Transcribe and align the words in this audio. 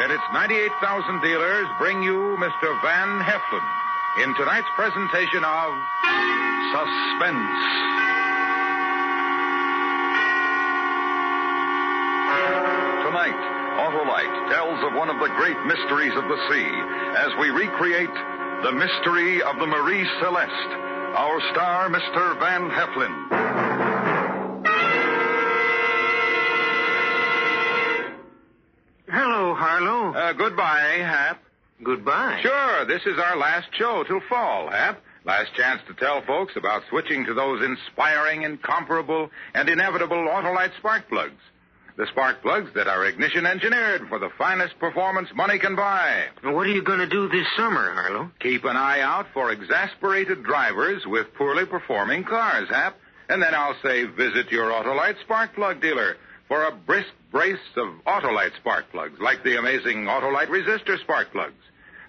And 0.00 0.12
its 0.12 0.22
98,000 0.32 1.20
dealers 1.22 1.66
bring 1.76 2.02
you 2.04 2.36
Mr. 2.38 2.70
Van 2.82 3.18
Heflin 3.18 3.66
in 4.22 4.32
tonight's 4.36 4.68
presentation 4.76 5.42
of 5.42 5.74
Suspense. 6.70 7.58
Tonight, 13.10 13.42
Autolite 13.82 14.50
tells 14.54 14.78
of 14.84 14.94
one 14.94 15.10
of 15.10 15.18
the 15.18 15.34
great 15.34 15.58
mysteries 15.66 16.14
of 16.14 16.24
the 16.28 16.38
sea 16.48 16.70
as 17.18 17.34
we 17.40 17.50
recreate 17.50 18.14
the 18.62 18.70
mystery 18.70 19.42
of 19.42 19.58
the 19.58 19.66
Marie 19.66 20.08
Celeste. 20.20 20.72
Our 21.18 21.40
star, 21.50 21.88
Mr. 21.88 22.38
Van 22.38 22.70
Heflin. 22.70 23.87
Hello, 29.78 30.12
Uh, 30.12 30.32
goodbye, 30.32 30.98
Hap. 30.98 31.40
Goodbye. 31.84 32.40
Sure, 32.42 32.84
this 32.86 33.02
is 33.06 33.16
our 33.16 33.36
last 33.36 33.68
show 33.78 34.02
till 34.02 34.18
fall, 34.28 34.68
Hap. 34.68 35.00
Last 35.24 35.54
chance 35.54 35.80
to 35.86 35.94
tell 35.94 36.20
folks 36.22 36.56
about 36.56 36.82
switching 36.88 37.24
to 37.26 37.32
those 37.32 37.62
inspiring, 37.62 38.42
incomparable, 38.42 39.30
and 39.54 39.68
inevitable 39.68 40.16
Autolite 40.16 40.76
spark 40.78 41.08
plugs. 41.08 41.40
The 41.96 42.08
spark 42.08 42.42
plugs 42.42 42.70
that 42.74 42.88
are 42.88 43.06
ignition 43.06 43.46
engineered 43.46 44.08
for 44.08 44.18
the 44.18 44.30
finest 44.36 44.76
performance 44.80 45.28
money 45.32 45.60
can 45.60 45.76
buy. 45.76 46.24
What 46.42 46.66
are 46.66 46.70
you 46.72 46.82
going 46.82 46.98
to 46.98 47.06
do 47.08 47.28
this 47.28 47.46
summer, 47.56 47.92
Harlow? 47.94 48.32
Keep 48.40 48.64
an 48.64 48.76
eye 48.76 49.00
out 49.00 49.26
for 49.32 49.52
exasperated 49.52 50.42
drivers 50.42 51.06
with 51.06 51.32
poorly 51.34 51.66
performing 51.66 52.24
cars, 52.24 52.68
Hap. 52.68 52.96
And 53.28 53.40
then 53.40 53.54
I'll 53.54 53.76
say 53.84 54.06
visit 54.06 54.50
your 54.50 54.72
Autolite 54.72 55.20
spark 55.20 55.54
plug 55.54 55.80
dealer 55.80 56.16
for 56.48 56.64
a 56.64 56.72
brisk 56.72 57.08
brace 57.30 57.56
of 57.76 57.88
Autolite 58.06 58.56
spark 58.56 58.90
plugs, 58.90 59.20
like 59.20 59.44
the 59.44 59.58
amazing 59.58 60.04
Autolite 60.04 60.48
resistor 60.48 60.98
spark 61.00 61.30
plugs. 61.30 61.54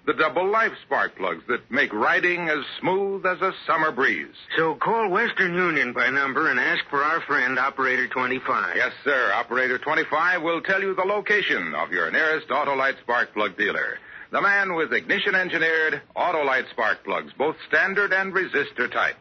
The 0.06 0.14
double 0.14 0.50
life 0.50 0.72
spark 0.86 1.16
plugs 1.16 1.44
that 1.48 1.70
make 1.70 1.92
riding 1.92 2.48
as 2.48 2.64
smooth 2.80 3.24
as 3.26 3.40
a 3.42 3.52
summer 3.66 3.92
breeze. 3.92 4.34
So 4.56 4.74
call 4.74 5.10
Western 5.10 5.54
Union 5.54 5.92
by 5.92 6.08
number 6.08 6.50
and 6.50 6.58
ask 6.58 6.82
for 6.88 7.04
our 7.04 7.20
friend, 7.20 7.58
Operator 7.58 8.08
25. 8.08 8.76
Yes, 8.76 8.92
sir. 9.04 9.30
Operator 9.34 9.78
25 9.78 10.42
will 10.42 10.62
tell 10.62 10.80
you 10.80 10.94
the 10.94 11.02
location 11.02 11.74
of 11.74 11.92
your 11.92 12.10
nearest 12.10 12.48
Autolite 12.48 12.98
spark 13.02 13.34
plug 13.34 13.58
dealer. 13.58 13.98
The 14.32 14.40
man 14.40 14.74
with 14.74 14.92
ignition 14.94 15.34
engineered 15.34 16.00
Autolite 16.16 16.70
spark 16.70 17.04
plugs, 17.04 17.32
both 17.36 17.56
standard 17.68 18.12
and 18.14 18.32
resistor 18.32 18.90
type. 18.90 19.18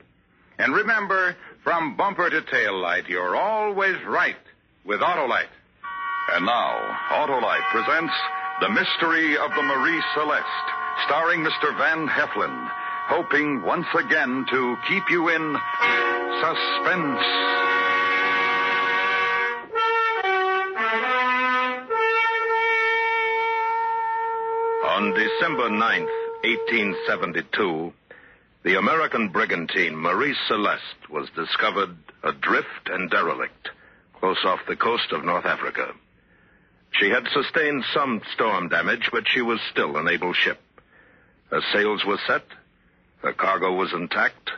And 0.59 0.73
remember, 0.73 1.35
from 1.63 1.97
bumper 1.97 2.29
to 2.29 2.41
tail 2.41 2.79
light, 2.79 3.09
you're 3.09 3.35
always 3.35 3.97
right 4.07 4.37
with 4.89 5.01
Autolite. 5.01 5.53
And 6.33 6.47
now, 6.47 6.73
Autolite 7.11 7.63
presents 7.69 8.13
The 8.59 8.69
Mystery 8.69 9.37
of 9.37 9.51
the 9.55 9.61
Marie 9.61 10.01
Celeste, 10.15 10.69
starring 11.05 11.41
Mr. 11.41 11.77
Van 11.77 12.07
Heflin, 12.07 12.67
hoping 13.07 13.61
once 13.61 13.85
again 13.93 14.47
to 14.49 14.75
keep 14.87 15.03
you 15.11 15.29
in 15.29 15.55
suspense. 16.41 17.21
On 24.85 25.13
December 25.13 25.69
9th, 25.69 26.15
1872, 26.43 27.93
the 28.63 28.79
American 28.79 29.29
brigantine 29.29 29.95
Marie 29.95 30.35
Celeste 30.47 31.11
was 31.11 31.29
discovered 31.35 31.95
adrift 32.23 32.89
and 32.89 33.11
derelict 33.11 33.69
close 34.19 34.43
off 34.45 34.59
the 34.67 34.75
coast 34.75 35.11
of 35.11 35.23
North 35.23 35.45
Africa. 35.45 35.93
She 36.91 37.09
had 37.09 37.27
sustained 37.31 37.83
some 37.93 38.21
storm 38.33 38.69
damage, 38.69 39.09
but 39.11 39.27
she 39.27 39.41
was 39.41 39.59
still 39.71 39.97
an 39.97 40.07
able 40.07 40.33
ship. 40.33 40.59
Her 41.49 41.61
sails 41.73 42.03
were 42.05 42.19
set, 42.27 42.43
her 43.21 43.33
cargo 43.33 43.73
was 43.73 43.93
intact, 43.93 44.51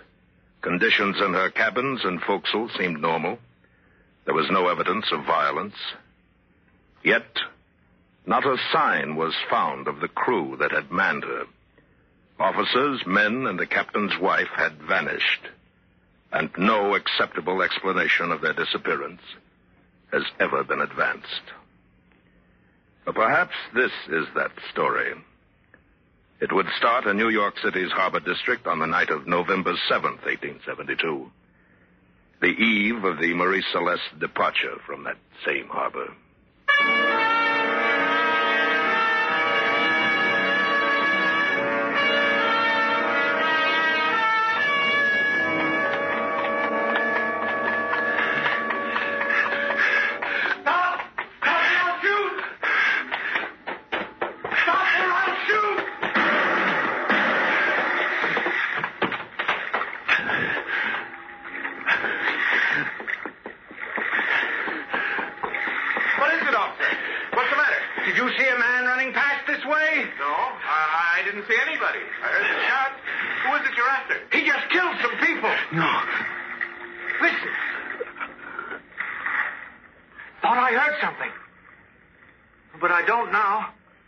conditions 0.62 1.18
in 1.20 1.34
her 1.34 1.50
cabins 1.50 2.02
and 2.04 2.22
forecastle 2.22 2.70
seemed 2.78 3.02
normal. 3.02 3.40
There 4.26 4.36
was 4.36 4.50
no 4.52 4.68
evidence 4.68 5.12
of 5.12 5.26
violence. 5.26 5.76
Yet, 7.04 7.40
not 8.26 8.46
a 8.46 8.58
sign 8.72 9.16
was 9.16 9.34
found 9.50 9.88
of 9.88 10.00
the 10.00 10.08
crew 10.08 10.58
that 10.60 10.72
had 10.72 10.92
manned 10.92 11.24
her. 11.24 11.46
Officers, 12.40 13.04
men, 13.06 13.48
and 13.48 13.58
the 13.58 13.66
captain's 13.66 14.18
wife 14.20 14.50
had 14.56 14.82
vanished, 14.82 15.42
and 16.32 16.50
no 16.58 16.96
acceptable 16.96 17.62
explanation 17.62 18.32
of 18.32 18.42
their 18.42 18.54
disappearance 18.54 19.22
has 20.12 20.24
ever 20.40 20.64
been 20.64 20.82
advanced. 20.82 21.42
But 23.06 23.16
perhaps 23.16 23.56
this 23.74 23.92
is 24.10 24.26
that 24.36 24.52
story. 24.72 25.14
It 26.40 26.52
would 26.52 26.68
start 26.78 27.06
in 27.06 27.18
New 27.18 27.30
York 27.30 27.56
City's 27.64 27.92
harbor 27.92 28.20
district 28.20 28.68
on 28.68 28.80
the 28.80 28.88
night 28.88 29.10
of 29.10 29.28
November 29.28 29.74
7th, 29.90 30.26
1872, 30.26 31.32
the 32.42 32.48
eve 32.48 33.04
of 33.04 33.20
the 33.20 33.34
Marie 33.34 33.64
Celeste's 33.72 34.20
departure 34.20 34.78
from 34.86 35.04
that 35.04 35.18
same 35.46 35.68
harbor. 35.68 36.08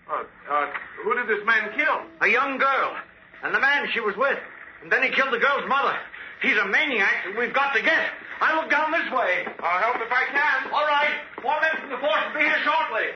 Uh, 0.09 0.23
uh, 0.51 0.67
who 1.03 1.15
did 1.15 1.27
this 1.27 1.45
man 1.45 1.71
kill? 1.75 2.01
A 2.21 2.27
young 2.27 2.57
girl. 2.57 2.95
And 3.43 3.53
the 3.53 3.59
man 3.59 3.87
she 3.93 3.99
was 3.99 4.15
with. 4.17 4.39
And 4.81 4.91
then 4.91 5.03
he 5.03 5.09
killed 5.09 5.33
the 5.33 5.39
girl's 5.39 5.67
mother. 5.67 5.95
He's 6.41 6.57
a 6.57 6.67
maniac 6.67 7.23
that 7.25 7.39
we've 7.39 7.53
got 7.53 7.73
to 7.73 7.81
get. 7.81 8.11
I 8.41 8.59
look 8.59 8.69
down 8.69 8.91
this 8.91 9.09
way. 9.11 9.47
I'll 9.59 9.79
help 9.79 9.95
if 9.95 10.11
I 10.11 10.25
can. 10.31 10.71
All 10.71 10.85
right. 10.85 11.19
Four 11.41 11.59
men 11.61 11.71
from 11.79 11.89
the 11.89 11.97
force 11.97 12.19
will 12.27 12.39
be 12.39 12.45
here 12.45 12.59
shortly. 12.63 13.07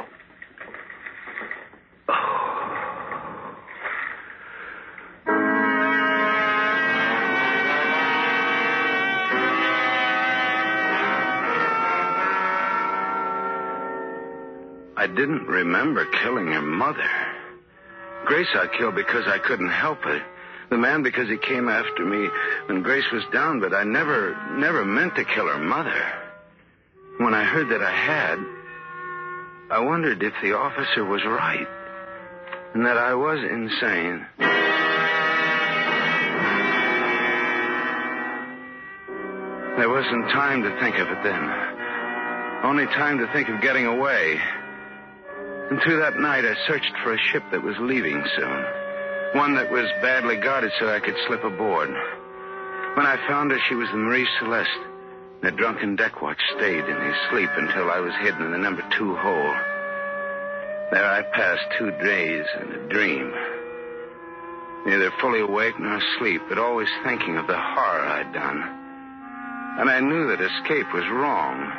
I 14.97 15.05
didn't 15.05 15.45
remember 15.45 16.07
killing 16.07 16.47
your 16.47 16.63
mother. 16.63 17.07
Grace 18.25 18.49
I 18.55 18.65
killed 18.79 18.95
because 18.95 19.27
I 19.27 19.37
couldn't 19.37 19.69
help 19.69 19.99
it. 20.07 20.23
The 20.71 20.77
man 20.77 21.03
because 21.03 21.29
he 21.29 21.37
came 21.37 21.69
after 21.69 22.03
me 22.03 22.27
when 22.65 22.81
Grace 22.81 23.05
was 23.13 23.23
down, 23.31 23.59
but 23.59 23.75
I 23.75 23.83
never, 23.83 24.35
never 24.57 24.83
meant 24.83 25.15
to 25.15 25.23
kill 25.23 25.45
her 25.45 25.59
mother. 25.59 26.01
When 27.19 27.35
I 27.35 27.43
heard 27.43 27.69
that 27.69 27.83
I 27.83 27.91
had, 27.91 28.39
I 29.69 29.79
wondered 29.81 30.23
if 30.23 30.33
the 30.41 30.57
officer 30.57 31.05
was 31.05 31.23
right 31.25 31.67
and 32.73 32.83
that 32.87 32.97
I 32.97 33.13
was 33.13 33.37
insane. 33.37 34.25
There 39.77 39.89
wasn't 39.89 40.25
time 40.31 40.63
to 40.63 40.79
think 40.79 40.95
of 40.97 41.07
it 41.07 41.23
then. 41.23 42.63
Only 42.63 42.87
time 42.87 43.19
to 43.19 43.31
think 43.31 43.47
of 43.49 43.61
getting 43.61 43.85
away. 43.85 44.41
And 45.69 45.81
through 45.81 45.99
that 45.99 46.19
night, 46.19 46.45
I 46.45 46.55
searched 46.65 46.93
for 47.03 47.13
a 47.13 47.17
ship 47.17 47.43
that 47.51 47.63
was 47.63 47.75
leaving 47.79 48.23
soon. 48.35 48.65
One 49.33 49.55
that 49.55 49.69
was 49.69 49.85
badly 50.01 50.37
guarded 50.37 50.71
so 50.79 50.87
I 50.87 51.01
could 51.01 51.15
slip 51.27 51.43
aboard. 51.43 51.89
When 51.89 53.05
I 53.05 53.19
found 53.27 53.51
her, 53.51 53.59
she 53.67 53.75
was 53.75 53.89
the 53.89 53.97
Marie 53.97 54.27
Celeste. 54.39 54.79
The 55.41 55.51
drunken 55.51 55.95
deck 55.95 56.21
watch 56.21 56.41
stayed 56.55 56.85
in 56.85 57.01
his 57.01 57.15
sleep 57.29 57.49
until 57.57 57.91
I 57.91 57.99
was 57.99 58.13
hidden 58.21 58.43
in 58.43 58.51
the 58.51 58.57
number 58.57 58.83
two 58.97 59.15
hole. 59.15 59.55
There 60.89 61.05
I 61.05 61.21
passed 61.33 61.65
two 61.77 61.91
days 61.91 62.45
in 62.61 62.71
a 62.71 62.87
dream. 62.87 63.33
Neither 64.85 65.11
fully 65.19 65.41
awake 65.41 65.77
nor 65.77 65.97
asleep, 65.97 66.41
but 66.47 66.57
always 66.57 66.87
thinking 67.03 67.35
of 67.35 67.45
the 67.45 67.59
horror 67.59 68.05
I'd 68.05 68.31
done. 68.31 68.63
And 69.79 69.89
I 69.89 69.99
knew 69.99 70.27
that 70.27 70.41
escape 70.41 70.91
was 70.93 71.07
wrong. 71.09 71.71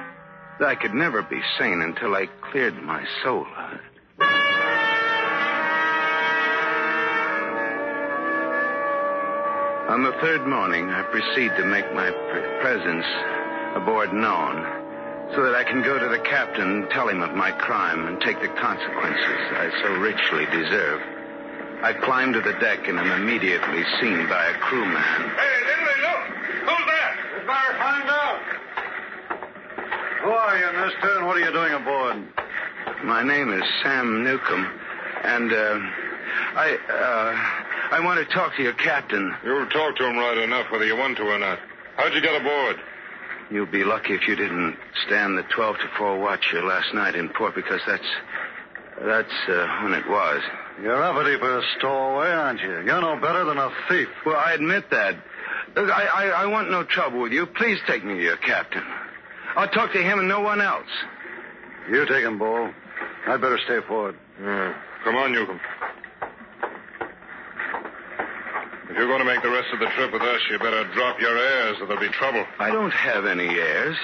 That 0.58 0.68
I 0.68 0.74
could 0.74 0.94
never 0.94 1.22
be 1.22 1.40
sane 1.58 1.82
until 1.82 2.14
I 2.14 2.26
cleared 2.50 2.82
my 2.82 3.04
soul 3.22 3.46
of 3.56 3.72
it. 3.74 3.80
On 9.88 10.02
the 10.02 10.12
third 10.20 10.46
morning, 10.46 10.90
I 10.90 11.02
proceed 11.02 11.56
to 11.56 11.64
make 11.64 11.92
my 11.94 12.10
pre- 12.10 12.60
presence 12.60 13.06
aboard 13.74 14.12
known 14.12 14.60
so 15.34 15.44
that 15.44 15.54
I 15.54 15.64
can 15.64 15.82
go 15.82 15.98
to 15.98 16.08
the 16.08 16.18
captain 16.18 16.82
and 16.82 16.90
tell 16.90 17.08
him 17.08 17.22
of 17.22 17.34
my 17.34 17.52
crime 17.52 18.06
and 18.06 18.20
take 18.20 18.40
the 18.40 18.48
consequences 18.48 19.40
I 19.56 19.70
so 19.82 19.94
richly 20.00 20.44
deserve. 20.46 21.00
I 21.82 21.92
climb 21.94 22.32
to 22.34 22.40
the 22.40 22.52
deck 22.60 22.88
and 22.88 22.98
am 22.98 23.10
immediately 23.22 23.84
seen 24.00 24.28
by 24.28 24.44
a 24.46 24.54
crewman. 24.58 25.00
Hey, 25.00 25.56
Lindley, 25.68 25.98
look! 26.02 26.22
Who's 26.68 26.86
that? 26.90 27.14
We 27.32 27.46
better 27.46 27.74
find 27.78 28.08
out. 28.10 28.17
Who 28.17 28.17
are 30.32 30.58
you, 30.58 30.86
mister, 30.86 31.18
and 31.18 31.26
what 31.26 31.36
are 31.36 31.40
you 31.40 31.52
doing 31.52 31.72
aboard? 31.72 33.04
My 33.04 33.22
name 33.22 33.52
is 33.52 33.62
Sam 33.82 34.24
Newcomb, 34.24 34.66
and 35.24 35.52
uh, 35.52 35.78
I 36.54 36.78
uh, 36.88 37.96
I 37.96 38.04
want 38.04 38.26
to 38.26 38.34
talk 38.34 38.56
to 38.56 38.62
your 38.62 38.74
captain. 38.74 39.34
You'll 39.44 39.68
talk 39.68 39.96
to 39.96 40.06
him 40.06 40.16
right 40.16 40.38
enough, 40.38 40.70
whether 40.70 40.86
you 40.86 40.96
want 40.96 41.16
to 41.18 41.24
or 41.24 41.38
not. 41.38 41.58
How'd 41.96 42.14
you 42.14 42.20
get 42.20 42.40
aboard? 42.40 42.76
You'll 43.50 43.66
be 43.66 43.84
lucky 43.84 44.14
if 44.14 44.28
you 44.28 44.36
didn't 44.36 44.76
stand 45.06 45.38
the 45.38 45.42
12 45.42 45.76
to 45.78 45.88
4 45.96 46.18
watch 46.20 46.50
here 46.50 46.62
last 46.62 46.92
night 46.92 47.14
in 47.14 47.30
port 47.30 47.54
because 47.54 47.80
that's 47.86 48.06
that's 49.00 49.48
uh, 49.48 49.80
when 49.82 49.94
it 49.94 50.08
was. 50.08 50.42
You're 50.82 51.02
uppity 51.02 51.38
for 51.38 51.58
a 51.58 51.62
stowaway, 51.78 52.28
aren't 52.30 52.60
you? 52.60 52.82
You're 52.84 53.00
no 53.00 53.16
better 53.20 53.44
than 53.44 53.58
a 53.58 53.70
thief. 53.88 54.08
Well, 54.26 54.36
I 54.36 54.52
admit 54.52 54.90
that. 54.90 55.16
Look, 55.74 55.90
I, 55.90 56.04
I, 56.06 56.26
I 56.42 56.46
want 56.46 56.70
no 56.70 56.82
trouble 56.84 57.20
with 57.22 57.32
you. 57.32 57.46
Please 57.46 57.78
take 57.86 58.04
me 58.04 58.14
to 58.14 58.22
your 58.22 58.36
captain. 58.36 58.82
I'll 59.56 59.68
talk 59.68 59.92
to 59.92 60.02
him 60.02 60.18
and 60.18 60.28
no 60.28 60.40
one 60.40 60.60
else. 60.60 60.88
You 61.90 62.06
take 62.06 62.24
him, 62.24 62.38
Bull. 62.38 62.70
I'd 63.26 63.40
better 63.40 63.58
stay 63.64 63.80
forward. 63.86 64.16
Yeah. 64.40 64.74
Come 65.04 65.16
on, 65.16 65.32
Newcomb. 65.32 65.60
If 68.90 68.96
you're 68.96 69.06
going 69.06 69.20
to 69.20 69.24
make 69.24 69.42
the 69.42 69.50
rest 69.50 69.68
of 69.72 69.80
the 69.80 69.86
trip 69.96 70.12
with 70.12 70.22
us, 70.22 70.40
you 70.50 70.58
better 70.58 70.84
drop 70.94 71.20
your 71.20 71.36
airs 71.36 71.76
or 71.80 71.86
there'll 71.86 72.00
be 72.00 72.08
trouble. 72.08 72.44
I 72.58 72.70
don't 72.70 72.90
have 72.92 73.26
any 73.26 73.48
airs. 73.48 73.96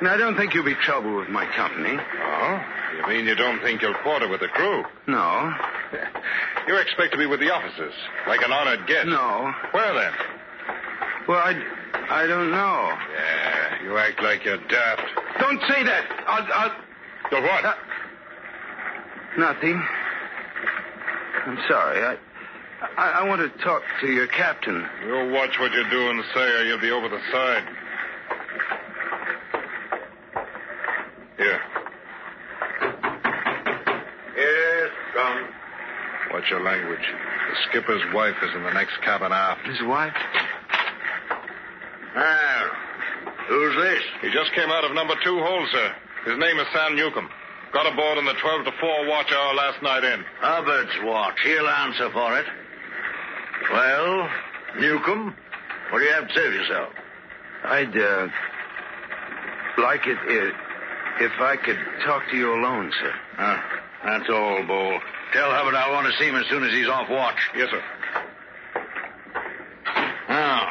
And 0.00 0.08
I 0.08 0.16
don't 0.16 0.36
think 0.36 0.54
you'll 0.54 0.64
be 0.64 0.74
trouble 0.74 1.16
with 1.16 1.28
my 1.28 1.46
company. 1.54 1.96
Oh? 1.98 2.60
You 2.98 3.08
mean 3.08 3.26
you 3.26 3.34
don't 3.34 3.60
think 3.62 3.80
you'll 3.82 3.94
quarter 4.02 4.28
with 4.28 4.40
the 4.40 4.48
crew? 4.48 4.84
No. 5.06 5.52
You 6.66 6.76
expect 6.78 7.12
to 7.12 7.18
be 7.18 7.26
with 7.26 7.40
the 7.40 7.50
officers, 7.52 7.92
like 8.26 8.40
an 8.40 8.50
honored 8.50 8.86
guest. 8.86 9.06
No. 9.06 9.52
Where 9.72 9.92
then? 9.92 10.12
Well, 11.28 11.36
I, 11.36 11.52
I 12.10 12.26
don't 12.26 12.50
know. 12.50 12.92
Yeah, 13.16 13.82
you 13.82 13.96
act 13.98 14.22
like 14.22 14.44
you're 14.44 14.58
daft. 14.68 15.02
Don't 15.40 15.60
say 15.68 15.82
that. 15.84 16.04
I'll, 16.26 16.46
I'll... 16.54 16.76
So 17.30 17.40
what? 17.40 17.64
Uh, 17.64 17.74
nothing. 19.38 19.82
I'm 21.46 21.58
sorry. 21.68 22.02
I, 22.02 22.16
I, 22.96 23.10
I 23.20 23.28
want 23.28 23.40
to 23.40 23.64
talk 23.64 23.82
to 24.00 24.06
your 24.08 24.26
captain. 24.26 24.86
You'll 25.06 25.30
watch 25.32 25.58
what 25.58 25.72
you 25.72 25.84
do 25.90 26.10
and 26.10 26.22
say, 26.34 26.40
or 26.40 26.64
you'll 26.64 26.80
be 26.80 26.90
over 26.90 27.08
the 27.08 27.20
side. 27.32 27.64
Here. 31.36 31.60
Yes, 34.36 34.90
come. 35.14 35.48
Watch 36.32 36.50
your 36.50 36.62
language. 36.62 37.00
The 37.00 37.56
skipper's 37.68 38.02
wife 38.14 38.36
is 38.42 38.54
in 38.54 38.62
the 38.62 38.72
next 38.72 39.00
cabin 39.02 39.32
aft. 39.32 39.66
His 39.66 39.82
wife? 39.82 40.14
Well, 42.14 42.66
who's 43.48 43.76
this? 43.76 44.02
He 44.22 44.30
just 44.30 44.52
came 44.54 44.70
out 44.70 44.84
of 44.84 44.92
number 44.92 45.14
two 45.24 45.38
hold, 45.40 45.68
sir. 45.72 45.94
His 46.26 46.38
name 46.38 46.58
is 46.58 46.66
Sam 46.72 46.96
Newcomb. 46.96 47.28
Got 47.72 47.92
aboard 47.92 48.18
on 48.18 48.24
the 48.24 48.34
12 48.34 48.64
to 48.66 48.72
4 48.80 49.06
watch 49.08 49.32
hour 49.32 49.54
last 49.54 49.82
night 49.82 50.04
in. 50.04 50.24
Hubbard's 50.38 50.92
watch. 51.02 51.34
He'll 51.42 51.66
answer 51.66 52.10
for 52.12 52.38
it. 52.38 52.46
Well, 53.72 54.28
Newcomb, 54.78 55.34
what 55.90 55.98
do 55.98 56.04
you 56.04 56.12
have 56.12 56.28
to 56.28 56.34
say 56.34 56.40
for 56.40 56.52
yourself? 56.52 56.92
I'd, 57.64 57.96
uh, 57.98 58.28
like 59.78 60.06
it 60.06 60.18
if, 60.28 60.54
if 61.20 61.40
I 61.40 61.56
could 61.56 61.78
talk 62.06 62.22
to 62.30 62.36
you 62.36 62.54
alone, 62.54 62.92
sir. 63.00 63.12
Uh, 63.38 63.60
that's 64.04 64.30
all, 64.30 64.62
Bull. 64.66 65.00
Tell 65.32 65.50
Hubbard 65.50 65.74
I 65.74 65.90
want 65.90 66.06
to 66.06 66.12
see 66.18 66.28
him 66.28 66.36
as 66.36 66.46
soon 66.48 66.62
as 66.62 66.70
he's 66.70 66.88
off 66.88 67.10
watch. 67.10 67.50
Yes, 67.56 67.68
sir. 67.70 67.82
Now, 70.28 70.70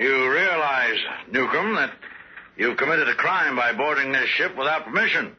you 0.00 0.30
realize, 0.32 0.98
Newcomb, 1.30 1.74
that 1.76 1.92
you've 2.56 2.76
committed 2.76 3.08
a 3.08 3.14
crime 3.14 3.54
by 3.54 3.72
boarding 3.72 4.10
this 4.12 4.28
ship 4.30 4.56
without 4.56 4.84
permission. 4.84 5.36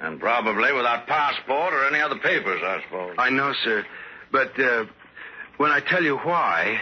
And 0.00 0.18
probably 0.18 0.72
without 0.72 1.06
passport 1.06 1.72
or 1.72 1.86
any 1.86 2.00
other 2.00 2.18
papers, 2.18 2.60
I 2.64 2.82
suppose. 2.82 3.14
I 3.18 3.30
know, 3.30 3.52
sir. 3.64 3.84
But, 4.32 4.58
uh, 4.58 4.84
when 5.58 5.70
I 5.70 5.80
tell 5.80 6.02
you 6.02 6.16
why, 6.16 6.80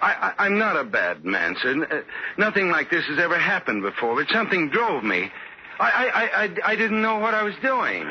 I, 0.00 0.32
I'm 0.38 0.58
not 0.58 0.76
a 0.76 0.84
bad 0.84 1.24
man, 1.24 1.56
sir. 1.60 1.70
N- 1.70 1.86
uh, 1.90 2.00
nothing 2.38 2.70
like 2.70 2.88
this 2.90 3.04
has 3.06 3.18
ever 3.18 3.38
happened 3.38 3.82
before, 3.82 4.14
but 4.14 4.28
something 4.32 4.70
drove 4.70 5.02
me. 5.02 5.30
I, 5.78 5.90
I, 5.90 6.06
I, 6.06 6.44
I, 6.44 6.72
I 6.72 6.76
didn't 6.76 7.02
know 7.02 7.18
what 7.18 7.34
I 7.34 7.42
was 7.42 7.54
doing. 7.62 8.02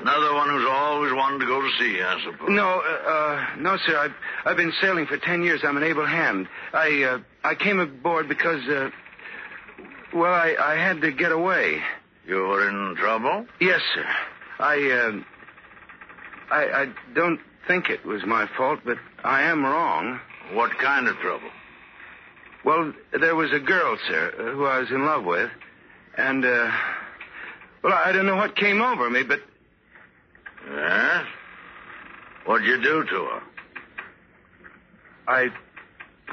Another 0.00 0.34
one 0.34 0.48
who's 0.48 0.66
always 0.68 1.12
wanted 1.12 1.40
to 1.40 1.46
go 1.46 1.60
to 1.60 1.68
sea, 1.78 2.00
I 2.02 2.18
suppose. 2.24 2.48
No, 2.48 2.80
uh, 2.80 3.10
uh, 3.10 3.46
no, 3.58 3.76
sir. 3.84 3.98
I've, 3.98 4.14
I've 4.46 4.56
been 4.56 4.72
sailing 4.80 5.06
for 5.06 5.18
ten 5.18 5.42
years. 5.42 5.60
I'm 5.62 5.76
an 5.76 5.82
able 5.82 6.06
hand. 6.06 6.48
I, 6.72 7.02
uh, 7.02 7.18
I 7.44 7.54
came 7.54 7.78
aboard 7.78 8.28
because, 8.28 8.66
uh, 8.68 8.90
well, 10.14 10.32
I, 10.32 10.56
I 10.58 10.76
had 10.76 11.02
to 11.02 11.12
get 11.12 11.30
away. 11.30 11.82
You 12.26 12.36
were 12.36 12.66
in 12.68 12.96
trouble? 12.96 13.46
Yes, 13.60 13.80
sir. 13.94 14.06
I, 14.58 14.90
uh, 14.90 16.54
I, 16.54 16.82
I 16.82 16.92
don't 17.14 17.40
think 17.66 17.90
it 17.90 18.04
was 18.06 18.24
my 18.24 18.46
fault, 18.56 18.80
but 18.84 18.96
I 19.24 19.42
am 19.42 19.64
wrong. 19.64 20.20
What 20.54 20.78
kind 20.78 21.06
of 21.06 21.16
trouble? 21.18 21.50
Well, 22.64 22.92
there 23.12 23.36
was 23.36 23.52
a 23.52 23.60
girl, 23.60 23.96
sir, 24.08 24.32
who 24.54 24.64
I 24.64 24.78
was 24.80 24.90
in 24.90 25.04
love 25.04 25.24
with, 25.24 25.50
and, 26.16 26.44
uh, 26.44 26.70
well, 27.82 27.92
I 27.92 28.12
don't 28.12 28.26
know 28.26 28.36
what 28.36 28.56
came 28.56 28.80
over 28.80 29.08
me, 29.10 29.22
but 29.22 29.40
Yes? 30.68 31.24
What'd 32.44 32.66
you 32.66 32.82
do 32.82 33.04
to 33.04 33.24
her? 33.24 33.42
I 35.26 35.48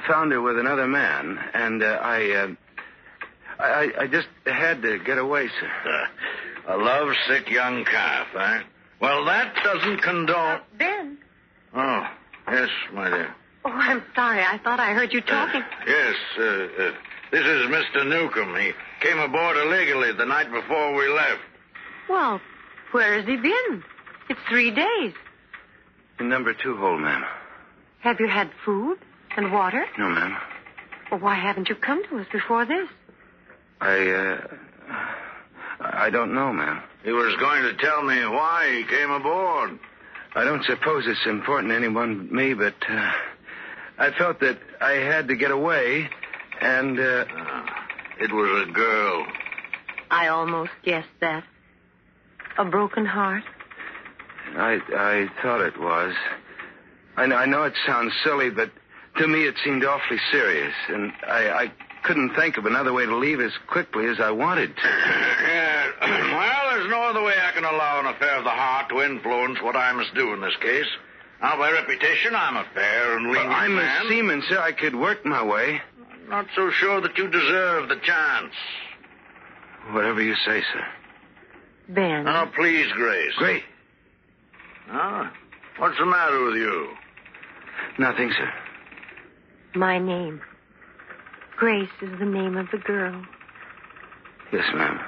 found 0.06 0.32
her 0.32 0.40
with 0.40 0.58
another 0.58 0.86
man, 0.86 1.38
and 1.54 1.82
uh, 1.82 1.86
I, 1.86 2.30
uh, 2.30 2.48
I, 3.62 3.92
I 4.00 4.06
just 4.06 4.28
had 4.46 4.82
to 4.82 4.98
get 4.98 5.18
away, 5.18 5.48
sir. 5.60 6.08
A 6.68 6.76
lovesick 6.76 7.48
young 7.48 7.84
calf, 7.84 8.26
eh? 8.36 8.62
Well, 9.00 9.24
that 9.24 9.54
doesn't 9.64 10.02
condone. 10.02 10.60
Ben. 10.78 11.18
Oh, 11.74 12.06
yes, 12.50 12.68
my 12.92 13.08
dear. 13.08 13.34
Oh, 13.64 13.70
I'm 13.70 14.02
sorry. 14.14 14.42
I 14.42 14.58
thought 14.58 14.78
I 14.80 14.92
heard 14.92 15.12
you 15.12 15.20
talking. 15.20 15.62
Yes, 15.86 16.14
uh, 16.38 16.42
uh, 16.42 16.92
this 17.30 17.40
is 17.40 17.66
Mr. 17.66 18.06
Newcomb. 18.06 18.54
He 18.56 18.72
came 19.00 19.18
aboard 19.18 19.56
illegally 19.56 20.12
the 20.12 20.24
night 20.24 20.50
before 20.50 20.94
we 20.94 21.08
left. 21.08 21.40
Well, 22.08 22.40
where 22.92 23.14
has 23.18 23.26
he 23.26 23.36
been? 23.36 23.84
It's 24.28 24.40
three 24.48 24.70
days. 24.70 25.12
In 26.20 26.28
number 26.28 26.54
two 26.54 26.76
hole, 26.76 26.98
ma'am. 26.98 27.24
Have 28.00 28.20
you 28.20 28.28
had 28.28 28.50
food 28.64 28.98
and 29.36 29.52
water? 29.52 29.84
No, 29.98 30.08
ma'am. 30.08 30.36
Well, 31.10 31.20
why 31.20 31.34
haven't 31.34 31.68
you 31.68 31.74
come 31.74 32.02
to 32.08 32.18
us 32.18 32.26
before 32.32 32.64
this? 32.66 32.88
I, 33.80 34.10
uh. 34.10 34.46
I 35.80 36.10
don't 36.10 36.34
know, 36.34 36.52
ma'am. 36.52 36.82
He 37.04 37.12
was 37.12 37.36
going 37.38 37.62
to 37.62 37.74
tell 37.74 38.02
me 38.02 38.16
why 38.26 38.78
he 38.78 38.84
came 38.84 39.10
aboard. 39.10 39.78
I 40.34 40.44
don't 40.44 40.64
suppose 40.64 41.04
it's 41.06 41.26
important 41.26 41.70
to 41.70 41.76
anyone 41.76 42.18
but 42.26 42.32
me, 42.32 42.54
but 42.54 42.74
uh, 42.88 43.12
I 43.98 44.10
felt 44.18 44.40
that 44.40 44.58
I 44.80 44.92
had 44.92 45.28
to 45.28 45.36
get 45.36 45.50
away, 45.50 46.08
and 46.60 46.98
uh, 46.98 47.24
It 48.20 48.32
was 48.32 48.68
a 48.68 48.72
girl. 48.72 49.26
I 50.10 50.28
almost 50.28 50.70
guessed 50.84 51.08
that. 51.20 51.44
A 52.58 52.64
broken 52.64 53.06
heart? 53.06 53.44
I 54.56 54.80
I 54.96 55.28
thought 55.42 55.60
it 55.60 55.78
was. 55.78 56.14
I 57.16 57.26
know, 57.26 57.36
I 57.36 57.46
know 57.46 57.62
it 57.64 57.74
sounds 57.86 58.12
silly, 58.24 58.50
but 58.50 58.70
to 59.18 59.28
me 59.28 59.44
it 59.46 59.54
seemed 59.64 59.84
awfully 59.84 60.18
serious, 60.30 60.74
and 60.88 61.12
I, 61.26 61.50
I 61.50 61.72
couldn't 62.04 62.34
think 62.34 62.56
of 62.58 62.66
another 62.66 62.92
way 62.92 63.06
to 63.06 63.16
leave 63.16 63.40
as 63.40 63.52
quickly 63.66 64.06
as 64.06 64.18
I 64.20 64.30
wanted 64.30 64.74
to. 64.76 64.82
Yeah. 64.82 65.86
well, 66.00 66.70
there's 66.76 66.90
no 66.90 67.02
other 67.02 67.22
way 67.22 67.34
I 67.40 67.52
can 67.52 67.64
allow 67.64 68.00
an 68.00 68.06
affair 68.06 68.36
of 68.38 68.44
the 68.44 68.50
heart 68.50 68.88
to 68.90 69.02
influence 69.02 69.60
what 69.62 69.76
I 69.76 69.92
must 69.92 70.14
do 70.14 70.32
in 70.32 70.40
this 70.40 70.56
case. 70.62 70.86
Now, 71.42 71.56
by 71.56 71.70
reputation, 71.70 72.34
I'm 72.34 72.56
a 72.56 72.64
fair 72.74 73.16
and 73.16 73.26
lenient 73.28 73.50
I'm 73.52 73.74
man. 73.76 74.06
a 74.06 74.08
seaman, 74.08 74.42
sir. 74.48 74.58
I 74.58 74.72
could 74.72 74.94
work 74.96 75.24
my 75.24 75.42
way. 75.44 75.80
Not 76.28 76.46
so 76.54 76.70
sure 76.70 77.00
that 77.00 77.16
you 77.16 77.28
deserve 77.28 77.88
the 77.88 77.96
chance. 77.96 78.52
Whatever 79.92 80.22
you 80.22 80.34
say, 80.44 80.62
sir. 80.72 80.84
Ben. 81.88 82.24
Now, 82.24 82.46
please, 82.54 82.86
Grace. 82.92 83.32
Great. 83.38 83.62
Ah, 84.90 85.32
what's 85.78 85.98
the 85.98 86.04
matter 86.04 86.44
with 86.44 86.56
you? 86.56 86.88
Nothing, 87.98 88.30
sir. 88.36 88.52
My 89.74 89.98
name. 89.98 90.40
Grace 91.56 91.88
is 92.02 92.18
the 92.18 92.26
name 92.26 92.56
of 92.56 92.66
the 92.70 92.78
girl. 92.78 93.22
Yes, 94.52 94.64
ma'am. 94.74 95.00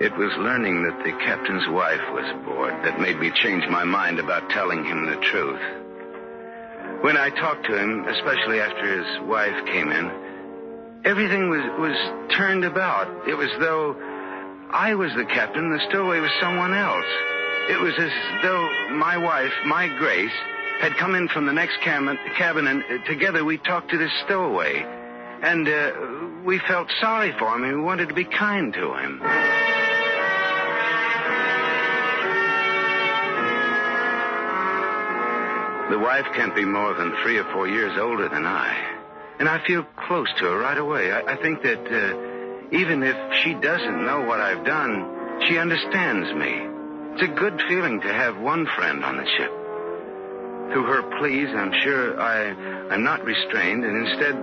It 0.00 0.12
was 0.18 0.32
learning 0.38 0.82
that 0.82 1.04
the 1.04 1.12
captain's 1.12 1.68
wife 1.68 2.02
was 2.10 2.28
aboard 2.34 2.74
that 2.82 3.00
made 3.00 3.20
me 3.20 3.30
change 3.30 3.62
my 3.70 3.84
mind 3.84 4.18
about 4.18 4.50
telling 4.50 4.84
him 4.84 5.06
the 5.06 5.16
truth. 5.30 5.60
When 7.02 7.16
I 7.16 7.30
talked 7.30 7.66
to 7.66 7.78
him, 7.78 8.04
especially 8.08 8.58
after 8.58 8.82
his 8.82 9.28
wife 9.28 9.54
came 9.66 9.92
in, 9.92 10.10
everything 11.04 11.48
was, 11.48 11.62
was 11.78 12.34
turned 12.36 12.64
about. 12.64 13.28
It 13.28 13.34
was 13.34 13.50
though 13.60 13.94
I 14.70 14.94
was 14.94 15.14
the 15.14 15.26
captain, 15.26 15.70
the 15.70 15.80
stowaway 15.88 16.18
was 16.18 16.32
someone 16.40 16.74
else. 16.74 17.06
It 17.70 17.78
was 17.80 17.94
as 17.96 18.10
though 18.42 18.68
my 18.96 19.16
wife, 19.16 19.52
my 19.64 19.86
Grace, 19.86 20.34
had 20.80 20.96
come 20.96 21.14
in 21.14 21.28
from 21.28 21.46
the 21.46 21.52
next 21.52 21.80
cabin, 21.82 22.18
cabin 22.36 22.66
and 22.66 22.82
uh, 22.82 23.04
together 23.06 23.44
we 23.44 23.58
talked 23.58 23.90
to 23.90 23.98
this 23.98 24.10
stowaway. 24.24 24.82
And 25.40 25.68
uh, 25.68 25.92
we 26.44 26.58
felt 26.58 26.88
sorry 27.00 27.32
for 27.38 27.54
him 27.54 27.62
and 27.62 27.76
we 27.76 27.82
wanted 27.82 28.08
to 28.08 28.14
be 28.14 28.24
kind 28.24 28.74
to 28.74 28.94
him. 28.94 29.83
The 35.90 35.98
wife 35.98 36.26
can't 36.34 36.54
be 36.54 36.64
more 36.64 36.94
than 36.94 37.14
three 37.22 37.38
or 37.38 37.44
four 37.52 37.68
years 37.68 37.98
older 37.98 38.28
than 38.28 38.46
I. 38.46 38.74
And 39.38 39.48
I 39.48 39.64
feel 39.66 39.84
close 40.08 40.28
to 40.38 40.44
her 40.46 40.58
right 40.58 40.78
away. 40.78 41.12
I, 41.12 41.34
I 41.34 41.36
think 41.36 41.62
that 41.62 41.84
uh, 41.86 42.74
even 42.74 43.02
if 43.02 43.16
she 43.42 43.54
doesn't 43.54 44.04
know 44.04 44.22
what 44.22 44.40
I've 44.40 44.64
done, 44.64 45.40
she 45.46 45.58
understands 45.58 46.32
me. 46.32 46.72
It's 47.14 47.22
a 47.22 47.34
good 47.34 47.60
feeling 47.68 48.00
to 48.00 48.12
have 48.12 48.38
one 48.38 48.66
friend 48.66 49.04
on 49.04 49.16
the 49.16 49.26
ship. 49.36 49.52
Through 50.72 50.86
her 50.86 51.02
pleas, 51.18 51.48
I'm 51.54 51.72
sure 51.82 52.18
I, 52.20 52.48
I'm 52.92 53.04
not 53.04 53.24
restrained 53.24 53.84
and 53.84 54.06
instead 54.06 54.34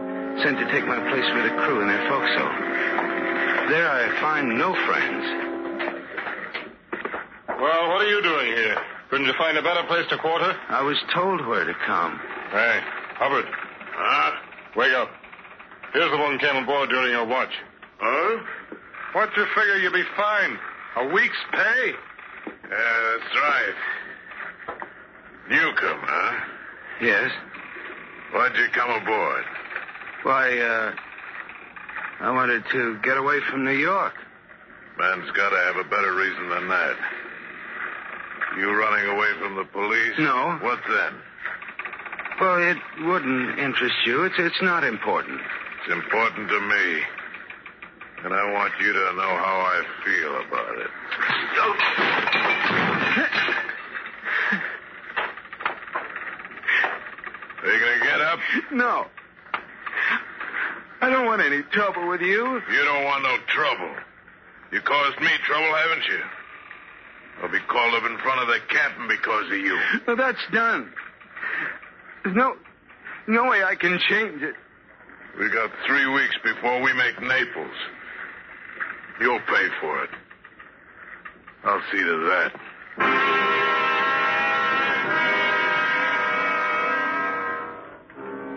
sent 0.43 0.59
to 0.59 0.71
take 0.71 0.85
my 0.85 0.99
place 1.09 1.25
with 1.33 1.43
the 1.43 1.57
crew 1.57 1.81
in 1.81 1.87
their 1.87 2.07
forecastle. 2.07 3.69
There 3.69 3.89
I 3.89 4.21
find 4.21 4.57
no 4.57 4.73
friends. 4.73 5.25
Well, 7.47 7.89
what 7.89 8.05
are 8.05 8.09
you 8.09 8.21
doing 8.21 8.47
here? 8.55 8.77
Couldn't 9.11 9.27
you 9.27 9.33
find 9.37 9.57
a 9.57 9.61
better 9.61 9.83
place 9.87 10.07
to 10.07 10.17
quarter? 10.17 10.55
I 10.69 10.81
was 10.83 10.97
told 11.13 11.45
where 11.45 11.65
to 11.65 11.73
come. 11.85 12.17
Hey, 12.49 12.79
Hubbard. 13.15 13.43
Huh? 13.91 14.31
Wake 14.77 14.93
up. 14.93 15.09
Here's 15.91 16.09
the 16.09 16.17
one 16.17 16.39
came 16.39 16.55
aboard 16.55 16.89
during 16.89 17.11
your 17.11 17.25
watch. 17.25 17.51
Huh? 17.99 18.41
What'd 19.11 19.35
you 19.35 19.45
figure 19.53 19.75
you'd 19.75 19.91
be 19.91 20.05
fined? 20.15 20.57
A 20.95 21.05
week's 21.13 21.35
pay? 21.51 21.91
Yeah, 22.47 23.17
that's 23.19 23.35
right. 23.35 23.75
Newcomb, 25.49 25.99
huh? 26.03 26.45
Yes? 27.01 27.31
Why'd 28.31 28.55
you 28.55 28.67
come 28.73 28.91
aboard? 28.91 29.43
Why, 30.23 30.57
uh, 30.57 30.95
I 32.21 32.31
wanted 32.31 32.63
to 32.71 32.97
get 33.03 33.17
away 33.17 33.41
from 33.51 33.65
New 33.65 33.71
York. 33.77 34.13
Man's 34.97 35.29
got 35.31 35.49
to 35.49 35.57
have 35.57 35.75
a 35.75 35.89
better 35.89 36.13
reason 36.13 36.49
than 36.49 36.69
that. 36.69 36.95
You 38.57 38.73
running 38.73 39.09
away 39.09 39.29
from 39.39 39.55
the 39.55 39.65
police? 39.65 40.13
No. 40.19 40.57
What 40.61 40.79
then? 40.87 41.13
Well, 42.39 42.57
it 42.57 42.77
wouldn't 43.05 43.59
interest 43.59 43.95
you. 44.05 44.23
It's, 44.25 44.35
it's 44.37 44.61
not 44.61 44.83
important. 44.83 45.39
It's 45.81 45.93
important 45.93 46.49
to 46.49 46.59
me. 46.59 47.01
And 48.23 48.33
I 48.33 48.51
want 48.51 48.73
you 48.81 48.91
to 48.93 49.13
know 49.13 49.35
how 49.37 49.61
I 49.65 49.83
feel 50.05 50.35
about 50.47 50.77
it. 50.77 50.91
Are 57.63 57.73
you 57.73 57.79
going 57.79 57.99
to 57.99 58.05
get 58.05 58.21
up? 58.21 58.39
No. 58.71 59.05
I 61.01 61.09
don't 61.09 61.25
want 61.25 61.41
any 61.41 61.61
trouble 61.71 62.07
with 62.07 62.21
you. 62.21 62.61
You 62.71 62.83
don't 62.85 63.05
want 63.05 63.23
no 63.23 63.37
trouble. 63.47 63.95
You 64.71 64.81
caused 64.81 65.19
me 65.19 65.29
trouble, 65.45 65.73
haven't 65.75 66.05
you? 66.07 66.21
I'll 67.41 67.51
be 67.51 67.59
called 67.67 67.95
up 67.95 68.03
in 68.03 68.17
front 68.19 68.39
of 68.41 68.47
the 68.47 68.59
captain 68.69 69.07
because 69.07 69.45
of 69.47 69.57
you. 69.57 69.79
Well, 70.05 70.15
that's 70.15 70.45
done. 70.53 70.93
There's 72.23 72.35
no, 72.35 72.55
no 73.27 73.49
way 73.49 73.63
I 73.63 73.73
can 73.75 73.99
change 74.07 74.43
it. 74.43 74.55
We 75.39 75.49
got 75.49 75.71
three 75.87 76.07
weeks 76.13 76.35
before 76.43 76.81
we 76.81 76.93
make 76.93 77.19
Naples. 77.19 77.75
You'll 79.19 79.39
pay 79.39 79.67
for 79.79 80.03
it. 80.03 80.09
I'll 81.63 81.81
see 81.91 81.97
to 81.97 82.17
that. 82.29 82.51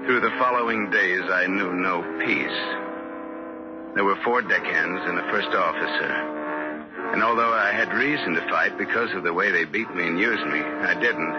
Through 0.06 0.20
the 0.20 0.36
following 0.38 0.90
days, 0.90 1.22
I 1.30 1.46
knew 1.46 1.72
no 1.72 2.02
peace. 2.26 3.94
There 3.94 4.04
were 4.04 4.16
four 4.24 4.42
deckhands 4.42 5.00
and 5.06 5.18
a 5.18 5.22
first 5.30 5.48
officer. 5.48 6.33
And 7.14 7.22
although 7.22 7.52
I 7.54 7.70
had 7.70 7.94
reason 7.94 8.34
to 8.34 8.48
fight 8.50 8.76
because 8.76 9.14
of 9.14 9.22
the 9.22 9.32
way 9.32 9.52
they 9.52 9.64
beat 9.64 9.88
me 9.94 10.08
and 10.08 10.18
used 10.18 10.44
me, 10.48 10.58
I 10.58 10.98
didn't. 10.98 11.30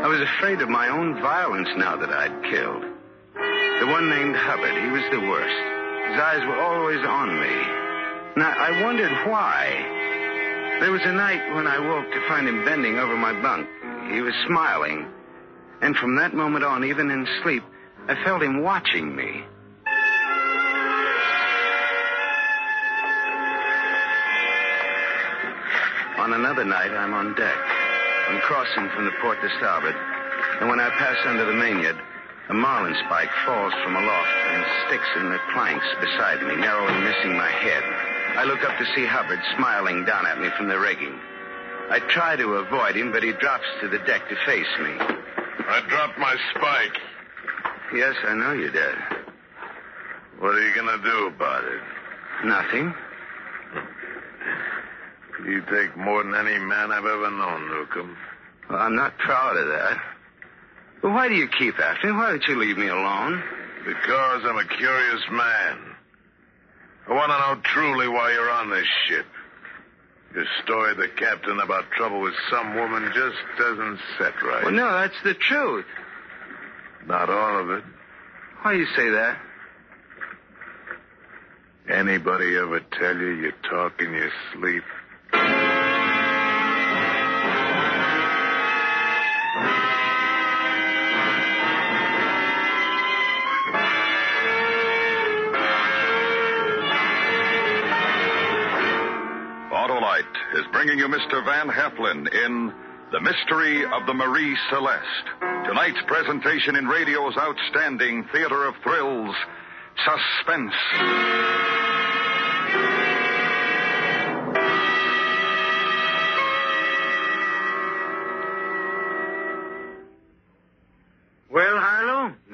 I 0.00 0.08
was 0.08 0.22
afraid 0.22 0.62
of 0.62 0.70
my 0.70 0.88
own 0.88 1.20
violence 1.20 1.68
now 1.76 1.96
that 1.98 2.08
I'd 2.08 2.42
killed. 2.44 2.82
The 3.36 3.92
one 3.92 4.08
named 4.08 4.34
Hubbard, 4.34 4.72
he 4.82 4.88
was 4.88 5.04
the 5.12 5.20
worst. 5.28 5.52
His 6.08 6.18
eyes 6.18 6.40
were 6.48 6.58
always 6.58 7.04
on 7.04 7.28
me. 7.28 7.56
And 8.36 8.42
I, 8.42 8.72
I 8.72 8.82
wondered 8.82 9.12
why. 9.28 10.78
There 10.80 10.92
was 10.92 11.02
a 11.04 11.12
night 11.12 11.54
when 11.54 11.66
I 11.66 11.78
woke 11.78 12.10
to 12.10 12.26
find 12.26 12.48
him 12.48 12.64
bending 12.64 12.98
over 12.98 13.14
my 13.14 13.38
bunk. 13.42 13.68
He 14.10 14.22
was 14.22 14.32
smiling. 14.46 15.04
And 15.82 15.94
from 15.94 16.16
that 16.16 16.32
moment 16.32 16.64
on, 16.64 16.84
even 16.84 17.10
in 17.10 17.28
sleep, 17.42 17.64
I 18.08 18.14
felt 18.24 18.42
him 18.42 18.62
watching 18.62 19.14
me. 19.14 19.44
On 26.18 26.32
another 26.32 26.64
night, 26.64 26.90
I'm 26.90 27.14
on 27.14 27.34
deck. 27.34 27.58
I'm 28.28 28.40
crossing 28.40 28.90
from 28.90 29.04
the 29.04 29.14
port 29.22 29.40
to 29.40 29.48
starboard. 29.58 29.94
And 30.60 30.68
when 30.68 30.80
I 30.80 30.90
pass 30.90 31.16
under 31.24 31.44
the 31.44 31.52
mainyard, 31.52 31.98
a 32.48 32.54
marlin 32.54 32.96
spike 33.06 33.30
falls 33.46 33.72
from 33.84 33.94
aloft 33.94 34.36
and 34.50 34.64
sticks 34.86 35.08
in 35.16 35.30
the 35.30 35.38
planks 35.54 35.86
beside 36.00 36.42
me, 36.42 36.56
narrowly 36.56 36.98
missing 37.06 37.36
my 37.36 37.48
head. 37.48 37.84
I 38.36 38.44
look 38.44 38.64
up 38.64 38.76
to 38.78 38.86
see 38.94 39.06
Hubbard 39.06 39.38
smiling 39.56 40.04
down 40.04 40.26
at 40.26 40.40
me 40.40 40.48
from 40.56 40.68
the 40.68 40.78
rigging. 40.78 41.18
I 41.90 42.00
try 42.10 42.36
to 42.36 42.66
avoid 42.66 42.96
him, 42.96 43.12
but 43.12 43.22
he 43.22 43.32
drops 43.32 43.66
to 43.80 43.88
the 43.88 43.98
deck 44.00 44.28
to 44.28 44.36
face 44.44 44.74
me. 44.80 44.98
I 44.98 45.82
dropped 45.88 46.18
my 46.18 46.36
spike. 46.50 46.98
Yes, 47.94 48.16
I 48.26 48.34
know 48.34 48.52
you 48.52 48.70
did. 48.70 48.96
What 50.40 50.54
are 50.54 50.66
you 50.66 50.74
going 50.74 50.98
to 50.98 51.04
do 51.04 51.26
about 51.28 51.64
it? 51.64 51.80
Nothing. 52.44 52.94
You 55.46 55.62
take 55.70 55.96
more 55.96 56.22
than 56.22 56.34
any 56.34 56.58
man 56.58 56.90
I've 56.90 57.04
ever 57.04 57.30
known, 57.30 57.68
Newcomb. 57.68 58.16
Well, 58.68 58.78
I'm 58.78 58.96
not 58.96 59.16
proud 59.18 59.56
of 59.56 59.68
that. 59.68 59.98
But 61.00 61.12
why 61.12 61.28
do 61.28 61.34
you 61.34 61.48
keep 61.48 61.78
after 61.78 62.08
me? 62.08 62.12
Why 62.12 62.30
don't 62.30 62.44
you 62.48 62.58
leave 62.58 62.76
me 62.76 62.88
alone? 62.88 63.42
Because 63.86 64.42
I'm 64.44 64.58
a 64.58 64.64
curious 64.64 65.22
man. 65.30 65.78
I 67.08 67.12
want 67.12 67.30
to 67.30 67.38
know 67.38 67.60
truly 67.62 68.08
why 68.08 68.32
you're 68.32 68.50
on 68.50 68.70
this 68.70 68.86
ship. 69.06 69.26
Your 70.34 70.44
story, 70.62 70.94
the 70.94 71.08
captain, 71.08 71.58
about 71.60 71.90
trouble 71.96 72.20
with 72.20 72.34
some 72.50 72.74
woman 72.74 73.10
just 73.14 73.36
doesn't 73.58 73.98
set 74.18 74.42
right. 74.42 74.64
Well, 74.64 74.74
no, 74.74 74.92
that's 74.92 75.16
the 75.24 75.34
truth. 75.34 75.86
Not 77.06 77.30
all 77.30 77.60
of 77.60 77.70
it. 77.70 77.84
Why 78.60 78.72
do 78.74 78.78
you 78.78 78.86
say 78.94 79.08
that? 79.10 79.38
Anybody 81.88 82.56
ever 82.58 82.80
tell 82.80 83.16
you 83.16 83.30
you 83.30 83.52
talk 83.70 84.02
in 84.02 84.12
your 84.12 84.30
sleep? 84.52 84.82
Autolite 99.72 100.24
is 100.54 100.64
bringing 100.72 100.98
you 100.98 101.08
Mr. 101.08 101.44
Van 101.44 101.68
Heflin 101.68 102.26
in 102.32 102.72
The 103.12 103.20
Mystery 103.20 103.84
of 103.84 104.06
the 104.06 104.14
Marie 104.14 104.56
Celeste. 104.70 105.04
Tonight's 105.66 106.00
presentation 106.06 106.76
in 106.76 106.86
radio's 106.86 107.36
outstanding 107.36 108.26
theater 108.32 108.66
of 108.66 108.74
thrills, 108.82 109.34
Suspense. 110.04 110.72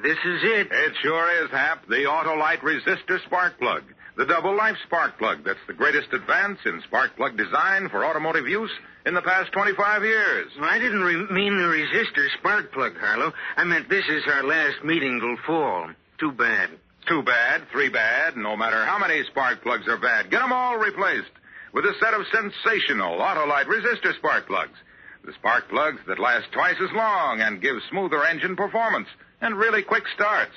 This 0.05 0.17
is 0.23 0.41
it. 0.43 0.67
It 0.71 0.93
sure 1.01 1.43
is, 1.43 1.49
Hap. 1.49 1.87
The 1.87 2.05
Autolite 2.05 2.59
resistor 2.61 3.19
spark 3.25 3.57
plug. 3.59 3.81
The 4.17 4.25
double 4.27 4.55
life 4.55 4.77
spark 4.85 5.17
plug 5.17 5.43
that's 5.43 5.59
the 5.65 5.73
greatest 5.73 6.13
advance 6.13 6.59
in 6.63 6.79
spark 6.83 7.17
plug 7.17 7.35
design 7.35 7.89
for 7.89 8.05
automotive 8.05 8.47
use 8.47 8.71
in 9.07 9.15
the 9.15 9.21
past 9.23 9.51
25 9.51 10.03
years. 10.03 10.51
I 10.61 10.77
didn't 10.77 11.01
re- 11.01 11.27
mean 11.31 11.57
the 11.57 11.63
resistor 11.63 12.27
spark 12.37 12.71
plug, 12.71 12.93
Harlow. 12.99 13.33
I 13.57 13.63
meant 13.63 13.89
this 13.89 14.05
is 14.07 14.23
our 14.31 14.43
last 14.43 14.83
meeting 14.83 15.19
till 15.19 15.37
fall. 15.47 15.89
Too 16.19 16.31
bad. 16.31 16.69
Too 17.07 17.23
bad, 17.23 17.63
three 17.71 17.89
bad, 17.89 18.37
no 18.37 18.55
matter 18.55 18.85
how 18.85 18.99
many 18.99 19.23
spark 19.25 19.63
plugs 19.63 19.87
are 19.87 19.97
bad, 19.97 20.29
get 20.29 20.41
'em 20.41 20.53
all 20.53 20.77
replaced 20.77 21.31
with 21.73 21.85
a 21.85 21.95
set 21.99 22.13
of 22.13 22.27
sensational 22.27 23.19
Autolite 23.19 23.65
resistor 23.65 24.15
spark 24.15 24.45
plugs. 24.47 24.77
The 25.23 25.33
spark 25.33 25.67
plugs 25.67 25.99
that 26.07 26.19
last 26.19 26.51
twice 26.51 26.79
as 26.79 26.91
long 26.93 27.41
and 27.41 27.59
give 27.59 27.81
smoother 27.89 28.23
engine 28.23 28.55
performance 28.55 29.09
and 29.45 29.55
really 29.55 29.83
quick 29.83 30.05
starts. 30.15 30.55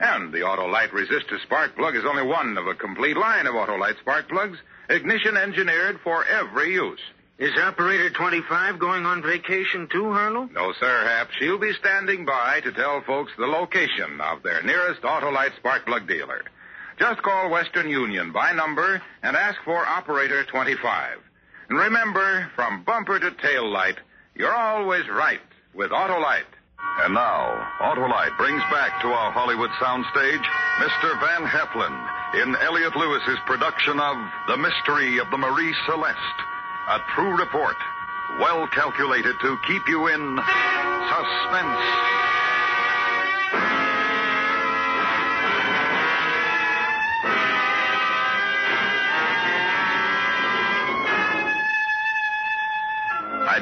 And 0.00 0.32
the 0.32 0.38
Autolite 0.38 0.88
resistor 0.88 1.40
spark 1.42 1.76
plug 1.76 1.94
is 1.94 2.04
only 2.06 2.22
one 2.22 2.56
of 2.56 2.66
a 2.66 2.74
complete 2.74 3.16
line 3.16 3.46
of 3.46 3.54
Autolite 3.54 4.00
spark 4.00 4.28
plugs, 4.28 4.58
ignition 4.88 5.36
engineered 5.36 6.00
for 6.02 6.24
every 6.24 6.72
use. 6.72 7.00
Is 7.38 7.52
Operator 7.58 8.08
25 8.08 8.78
going 8.78 9.04
on 9.04 9.22
vacation 9.22 9.86
too, 9.86 10.10
Harlow? 10.12 10.48
No, 10.52 10.72
sir, 10.80 11.04
Hap. 11.04 11.30
She'll 11.32 11.58
be 11.58 11.74
standing 11.74 12.24
by 12.24 12.60
to 12.62 12.72
tell 12.72 13.02
folks 13.02 13.32
the 13.36 13.46
location 13.46 14.20
of 14.20 14.42
their 14.42 14.62
nearest 14.62 15.02
Autolite 15.02 15.54
spark 15.56 15.84
plug 15.84 16.08
dealer. 16.08 16.42
Just 16.98 17.22
call 17.22 17.50
Western 17.50 17.90
Union 17.90 18.32
by 18.32 18.52
number 18.52 19.02
and 19.22 19.36
ask 19.36 19.58
for 19.64 19.86
Operator 19.86 20.44
25. 20.44 21.18
And 21.68 21.78
remember, 21.78 22.50
from 22.56 22.84
bumper 22.84 23.18
to 23.18 23.30
tail 23.30 23.70
light, 23.70 23.98
you're 24.34 24.54
always 24.54 25.06
right 25.08 25.40
with 25.74 25.90
Autolite. 25.90 26.51
And 27.04 27.14
now, 27.14 27.68
Autolite 27.80 28.36
brings 28.36 28.62
back 28.70 29.00
to 29.02 29.08
our 29.08 29.32
Hollywood 29.32 29.70
soundstage 29.80 30.44
Mr. 30.78 31.18
Van 31.20 31.46
Heflin 31.48 32.42
in 32.42 32.54
Elliott 32.56 32.94
Lewis's 32.96 33.38
production 33.46 33.98
of 33.98 34.16
The 34.46 34.56
Mystery 34.56 35.18
of 35.18 35.30
the 35.30 35.38
Marie 35.38 35.74
Celeste. 35.86 36.18
A 36.88 37.00
true 37.14 37.36
report, 37.36 37.76
well 38.38 38.66
calculated 38.68 39.38
to 39.40 39.58
keep 39.66 39.88
you 39.88 40.08
in 40.08 40.38
suspense. 41.10 42.21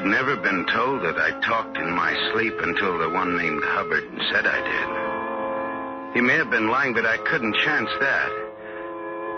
I'd 0.01 0.07
never 0.07 0.35
been 0.35 0.65
told 0.65 1.03
that 1.03 1.21
I 1.21 1.29
talked 1.45 1.77
in 1.77 1.93
my 1.93 2.09
sleep 2.33 2.57
until 2.57 2.97
the 2.97 3.07
one 3.07 3.37
named 3.37 3.61
Hubbard 3.63 4.09
said 4.33 4.47
I 4.49 4.57
did. 4.57 6.15
He 6.15 6.21
may 6.21 6.33
have 6.41 6.49
been 6.49 6.69
lying, 6.69 6.95
but 6.95 7.05
I 7.05 7.17
couldn't 7.17 7.53
chance 7.61 7.91
that. 7.99 8.31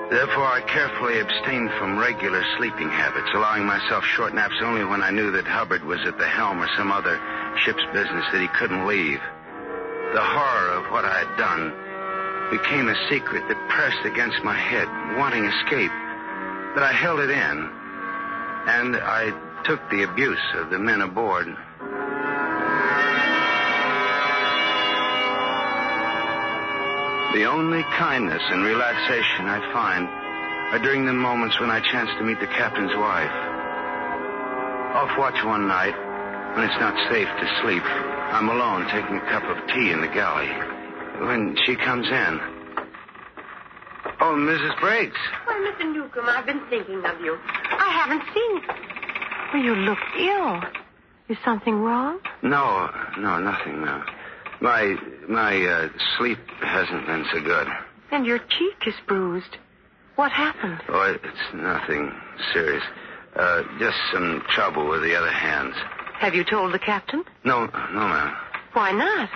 Therefore, 0.09 0.47
I 0.47 0.61
carefully 0.61 1.19
abstained 1.19 1.69
from 1.77 1.99
regular 1.99 2.41
sleeping 2.55 2.87
habits, 2.87 3.27
allowing 3.35 3.65
myself 3.65 4.05
short 4.05 4.33
naps 4.33 4.55
only 4.63 4.85
when 4.85 5.03
I 5.03 5.11
knew 5.11 5.31
that 5.31 5.43
Hubbard 5.43 5.83
was 5.83 5.99
at 6.07 6.17
the 6.17 6.29
helm 6.29 6.63
or 6.63 6.69
some 6.77 6.93
other 6.93 7.19
ship's 7.59 7.83
business 7.91 8.23
that 8.31 8.39
he 8.39 8.47
couldn't 8.55 8.87
leave. 8.87 9.19
The 10.15 10.23
horror 10.23 10.79
of 10.79 10.89
what 10.93 11.03
I 11.03 11.27
had 11.27 11.35
done 11.35 11.75
became 12.55 12.87
a 12.87 13.09
secret 13.11 13.43
that 13.49 13.67
pressed 13.67 14.05
against 14.05 14.41
my 14.45 14.55
head, 14.55 14.87
wanting 15.19 15.43
escape. 15.43 15.91
But 16.73 16.87
I 16.87 16.93
held 16.93 17.19
it 17.19 17.31
in, 17.31 17.69
and 18.63 18.95
I 18.95 19.42
took 19.65 19.79
the 19.89 20.03
abuse 20.03 20.43
of 20.55 20.69
the 20.69 20.79
men 20.79 21.01
aboard. 21.01 21.47
The 27.33 27.45
only 27.45 27.81
kindness 27.97 28.43
and 28.49 28.63
relaxation 28.63 29.47
I 29.47 29.59
find 29.73 30.07
are 30.73 30.79
during 30.79 31.05
the 31.05 31.13
moments 31.13 31.59
when 31.59 31.71
I 31.71 31.79
chance 31.79 32.09
to 32.17 32.23
meet 32.23 32.39
the 32.39 32.47
captain's 32.47 32.95
wife. 32.95 33.31
Off 34.93 35.17
watch 35.17 35.43
one 35.43 35.67
night, 35.67 35.95
when 36.55 36.69
it's 36.69 36.79
not 36.79 36.93
safe 37.09 37.27
to 37.27 37.61
sleep, 37.63 37.83
I'm 37.83 38.49
alone 38.49 38.85
taking 38.91 39.17
a 39.17 39.25
cup 39.31 39.43
of 39.45 39.57
tea 39.73 39.91
in 39.91 40.01
the 40.01 40.07
galley. 40.07 40.49
When 41.25 41.57
she 41.65 41.75
comes 41.75 42.07
in. 42.07 42.39
Oh, 44.19 44.35
Mrs. 44.37 44.79
Briggs. 44.79 45.17
Why, 45.45 45.73
Mr. 45.73 45.91
Newcomb, 45.91 46.25
I've 46.27 46.45
been 46.45 46.61
thinking 46.69 47.03
of 47.05 47.19
you. 47.21 47.37
I 47.43 47.89
haven't 47.89 48.23
seen 48.33 48.61
you. 48.61 49.02
Well, 49.53 49.61
you 49.61 49.75
look 49.75 49.99
ill. 50.17 50.63
Is 51.29 51.37
something 51.45 51.75
wrong? 51.75 52.19
No, 52.41 52.89
no, 53.19 53.39
nothing, 53.39 53.81
no. 53.81 54.03
My 54.61 54.97
my 55.29 55.63
uh, 55.63 55.89
sleep 56.17 56.39
hasn't 56.59 57.05
been 57.05 57.23
so 57.31 57.39
good. 57.39 57.67
And 58.11 58.25
your 58.25 58.39
cheek 58.39 58.75
is 58.87 58.95
bruised. 59.07 59.57
What 60.15 60.31
happened? 60.31 60.81
Oh, 60.89 61.15
it's 61.23 61.53
nothing 61.53 62.11
serious. 62.51 62.83
Uh, 63.35 63.63
just 63.79 63.97
some 64.11 64.43
trouble 64.49 64.89
with 64.89 65.01
the 65.03 65.15
other 65.15 65.31
hands. 65.31 65.75
Have 66.19 66.33
you 66.33 66.43
told 66.43 66.73
the 66.73 66.79
captain? 66.79 67.23
No, 67.43 67.65
no, 67.65 68.07
ma'am. 68.07 68.35
Why 68.73 68.91
not? 68.91 69.29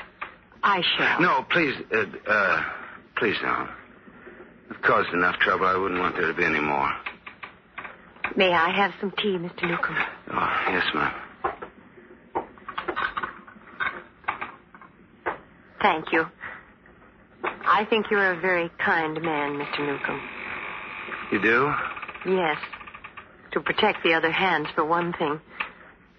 I 0.64 0.82
shall. 0.98 1.22
No, 1.22 1.46
please, 1.50 1.76
uh, 1.94 2.06
uh, 2.30 2.64
please 3.18 3.36
don't. 3.42 3.70
I've 4.72 4.82
caused 4.82 5.10
enough 5.14 5.38
trouble. 5.40 5.68
I 5.68 5.76
wouldn't 5.78 6.00
want 6.00 6.16
there 6.16 6.28
to 6.28 6.34
be 6.34 6.44
any 6.44 6.60
more. 6.60 6.92
May 8.36 8.52
I 8.54 8.70
have 8.76 8.92
some 9.00 9.12
tea, 9.12 9.38
Mr. 9.38 9.64
Newcomb? 9.64 9.96
Oh, 10.32 10.66
yes, 10.70 10.86
ma'am. 10.94 11.14
Thank 15.82 16.12
you. 16.12 16.26
I 17.44 17.86
think 17.90 18.08
you're 18.10 18.34
a 18.34 18.40
very 18.40 18.70
kind 18.84 19.22
man, 19.22 19.54
Mr. 19.54 19.80
Newcomb. 19.86 20.22
You 21.32 21.42
do? 21.42 21.74
Yes. 22.26 22.58
To 23.52 23.62
protect 23.62 24.04
the 24.04 24.14
other 24.14 24.32
hands, 24.32 24.68
for 24.76 24.86
one 24.86 25.14
thing. 25.14 25.40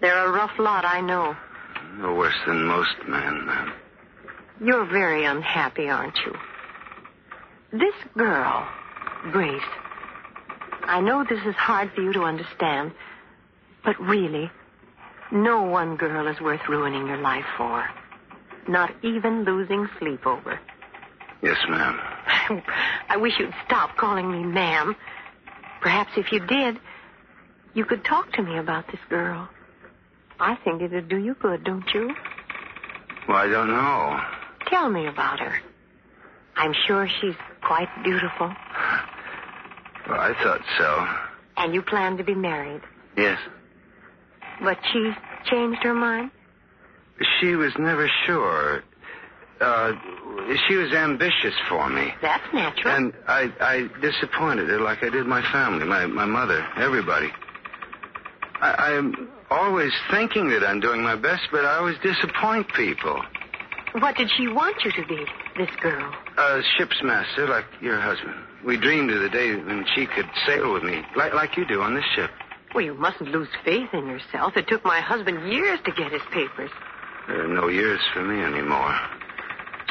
They're 0.01 0.25
a 0.27 0.31
rough 0.31 0.57
lot, 0.57 0.85
I 0.85 1.01
know. 1.01 1.35
No 1.97 2.13
worse 2.15 2.37
than 2.47 2.63
most 2.63 2.95
men, 3.07 3.45
ma'am. 3.45 3.73
You're 4.61 4.85
very 4.85 5.25
unhappy, 5.25 5.89
aren't 5.89 6.17
you? 6.25 6.33
This 7.71 7.93
girl, 8.17 8.67
Grace. 9.31 9.61
I 10.89 11.01
know 11.01 11.23
this 11.23 11.45
is 11.45 11.53
hard 11.53 11.91
for 11.93 12.01
you 12.01 12.11
to 12.13 12.23
understand, 12.23 12.93
but 13.85 13.99
really, 14.01 14.49
no 15.31 15.61
one 15.61 15.97
girl 15.97 16.27
is 16.27 16.41
worth 16.41 16.67
ruining 16.67 17.05
your 17.05 17.17
life 17.17 17.45
for. 17.57 17.87
Not 18.67 18.91
even 19.03 19.43
losing 19.43 19.87
sleep 19.99 20.25
over. 20.25 20.59
Yes, 21.43 21.57
ma'am. 21.69 21.99
I 23.07 23.17
wish 23.17 23.33
you'd 23.37 23.53
stop 23.67 23.97
calling 23.97 24.31
me 24.31 24.43
ma'am. 24.43 24.95
Perhaps 25.79 26.13
if 26.17 26.31
you 26.31 26.39
did, 26.47 26.79
you 27.75 27.85
could 27.85 28.03
talk 28.03 28.31
to 28.33 28.41
me 28.41 28.57
about 28.57 28.87
this 28.87 28.99
girl. 29.09 29.47
I 30.39 30.55
think 30.55 30.81
it'd 30.81 31.07
do 31.07 31.17
you 31.17 31.35
good, 31.35 31.63
don't 31.63 31.87
you? 31.93 32.15
Well, 33.27 33.37
I 33.37 33.47
don't 33.47 33.67
know. 33.67 34.19
Tell 34.65 34.89
me 34.89 35.05
about 35.05 35.39
her. 35.39 35.55
I'm 36.55 36.73
sure 36.87 37.07
she's 37.21 37.35
quite 37.61 37.89
beautiful. 38.03 38.51
Well, 40.09 40.19
I 40.19 40.33
thought 40.43 40.61
so. 40.77 41.07
And 41.57 41.73
you 41.73 41.81
plan 41.81 42.17
to 42.17 42.23
be 42.23 42.33
married. 42.33 42.81
Yes. 43.15 43.39
But 44.61 44.77
she 44.91 45.11
changed 45.45 45.83
her 45.83 45.93
mind? 45.93 46.31
She 47.39 47.55
was 47.55 47.73
never 47.77 48.09
sure. 48.25 48.83
Uh, 49.59 49.91
she 50.67 50.75
was 50.75 50.93
ambitious 50.93 51.53
for 51.67 51.89
me. 51.89 52.13
That's 52.21 52.53
natural. 52.53 52.95
And 52.95 53.13
I, 53.27 53.51
I 53.59 53.89
disappointed 54.01 54.69
her 54.69 54.79
like 54.79 55.03
I 55.03 55.09
did 55.09 55.25
my 55.25 55.41
family, 55.51 55.85
my, 55.85 56.05
my 56.05 56.25
mother, 56.25 56.65
everybody. 56.77 57.29
I, 58.61 58.93
I'm 58.93 59.29
always 59.49 59.91
thinking 60.11 60.49
that 60.49 60.63
I'm 60.63 60.79
doing 60.79 61.01
my 61.01 61.15
best, 61.15 61.43
but 61.51 61.65
I 61.65 61.77
always 61.77 61.97
disappoint 62.01 62.71
people. 62.73 63.21
What 63.99 64.15
did 64.15 64.29
she 64.37 64.47
want 64.47 64.77
you 64.85 64.91
to 64.91 65.07
be, 65.07 65.25
this 65.57 65.69
girl? 65.81 66.13
A 66.39 66.61
ship's 66.77 67.01
master, 67.03 67.47
like 67.47 67.65
your 67.81 67.99
husband. 67.99 68.33
We 68.65 68.77
dreamed 68.77 69.11
of 69.11 69.21
the 69.21 69.29
day 69.29 69.55
when 69.55 69.85
she 69.93 70.05
could 70.05 70.25
sail 70.47 70.71
with 70.73 70.83
me, 70.83 71.01
like, 71.15 71.33
like 71.33 71.57
you 71.57 71.65
do 71.65 71.81
on 71.81 71.95
this 71.95 72.05
ship. 72.15 72.29
Well, 72.73 72.83
you 72.85 72.93
mustn't 72.93 73.29
lose 73.29 73.49
faith 73.65 73.89
in 73.93 74.07
yourself. 74.07 74.55
It 74.55 74.67
took 74.67 74.85
my 74.85 75.01
husband 75.01 75.51
years 75.51 75.79
to 75.85 75.91
get 75.91 76.11
his 76.13 76.21
papers. 76.31 76.71
There 77.27 77.43
are 77.43 77.47
no 77.47 77.67
years 77.67 77.99
for 78.13 78.23
me 78.23 78.41
anymore. 78.41 78.95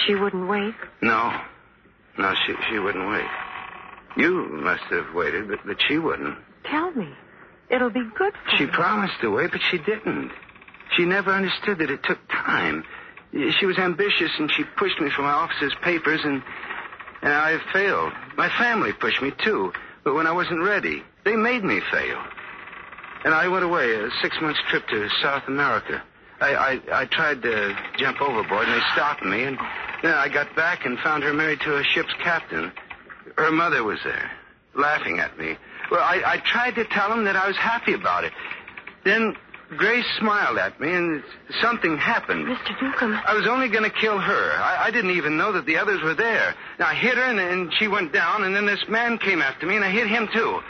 She 0.07 0.15
wouldn't 0.15 0.49
wait? 0.49 0.75
No. 1.03 1.39
No, 2.19 2.35
she, 2.47 2.55
she 2.71 2.79
wouldn't 2.79 3.09
wait. 3.11 3.27
You 4.17 4.49
must 4.51 4.85
have 4.91 5.15
waited, 5.15 5.49
but, 5.49 5.59
but 5.67 5.77
she 5.87 5.99
wouldn't. 5.99 6.37
Tell 6.65 6.91
me. 6.93 7.09
It'll 7.71 7.91
be 7.91 8.05
good 8.17 8.33
for 8.33 8.57
She 8.57 8.65
you. 8.65 8.71
promised 8.71 9.21
to 9.21 9.31
wait, 9.31 9.51
but 9.51 9.61
she 9.71 9.79
didn't. 9.79 10.31
She 10.97 11.05
never 11.05 11.31
understood 11.31 11.79
that 11.79 11.91
it 11.91 12.03
took 12.05 12.19
time. 12.29 12.85
She 13.33 13.67
was 13.67 13.79
ambitious, 13.79 14.31
and 14.39 14.51
she 14.51 14.65
pushed 14.65 15.01
me 15.01 15.11
for 15.11 15.23
my 15.23 15.33
officer's 15.33 15.75
papers, 15.83 16.21
and, 16.25 16.43
and 17.23 17.33
I 17.33 17.59
failed. 17.73 18.13
My 18.37 18.49
family 18.49 18.93
pushed 18.93 19.21
me, 19.21 19.33
too. 19.45 19.73
But 20.05 20.15
when 20.15 20.27
I 20.27 20.33
wasn't 20.33 20.63
ready, 20.63 21.03
they 21.25 21.37
made 21.37 21.63
me 21.63 21.81
fail. 21.91 22.19
And 23.25 23.35
I 23.35 23.49
went 23.49 23.65
away, 23.65 23.95
a 23.95 24.11
six-month 24.23 24.57
trip 24.69 24.87
to 24.89 25.09
South 25.23 25.43
America. 25.47 26.03
I, 26.41 26.55
I, 26.55 26.81
I 27.03 27.05
tried 27.07 27.43
to 27.43 27.77
jump 27.99 28.23
overboard, 28.23 28.69
and 28.69 28.81
they 28.81 28.85
stopped 28.93 29.25
me, 29.25 29.43
and 29.43 29.59
then 30.03 30.15
I 30.15 30.29
got 30.29 30.55
back 30.55 30.87
and 30.87 30.99
found 31.01 31.25
her 31.25 31.35
married 31.35 31.61
to 31.63 31.77
a 31.77 31.85
ship's 31.85 32.15
captain. 32.23 32.73
Her 33.37 33.51
mother 33.51 33.83
was 33.83 33.99
there, 34.05 34.31
laughing 34.75 35.19
at 35.19 35.37
me. 35.39 35.57
Well, 35.91 36.01
I, 36.01 36.23
I 36.25 36.39
tried 36.39 36.77
to 36.77 36.85
tell 36.85 37.13
him 37.13 37.25
that 37.25 37.37
I 37.37 37.49
was 37.49 37.57
happy 37.57 37.93
about 37.93 38.25
it. 38.25 38.33
Then 39.05 39.37
Grace 39.77 40.07
smiled 40.19 40.57
at 40.59 40.81
me, 40.81 40.91
and 40.93 41.23
something 41.61 41.99
happened. 41.99 42.47
Mr. 42.47 42.83
Newcomb. 42.83 43.21
I 43.27 43.35
was 43.35 43.47
only 43.47 43.69
going 43.69 43.85
to 43.85 43.91
kill 43.91 44.19
her. 44.19 44.53
I, 44.53 44.87
I 44.87 44.91
didn't 44.91 45.11
even 45.13 45.37
know 45.37 45.53
that 45.53 45.67
the 45.67 45.77
others 45.77 46.03
were 46.03 46.15
there. 46.15 46.55
Now, 46.79 46.87
I 46.87 46.95
hit 46.95 47.17
her, 47.17 47.23
and, 47.23 47.39
and 47.39 47.73
she 47.79 47.87
went 47.87 48.13
down, 48.13 48.45
and 48.45 48.57
then 48.57 48.65
this 48.65 48.83
man 48.89 49.19
came 49.19 49.43
after 49.43 49.67
me, 49.67 49.77
and 49.77 49.85
I 49.85 49.91
hit 49.91 50.07
him, 50.09 50.29
too. 50.33 50.61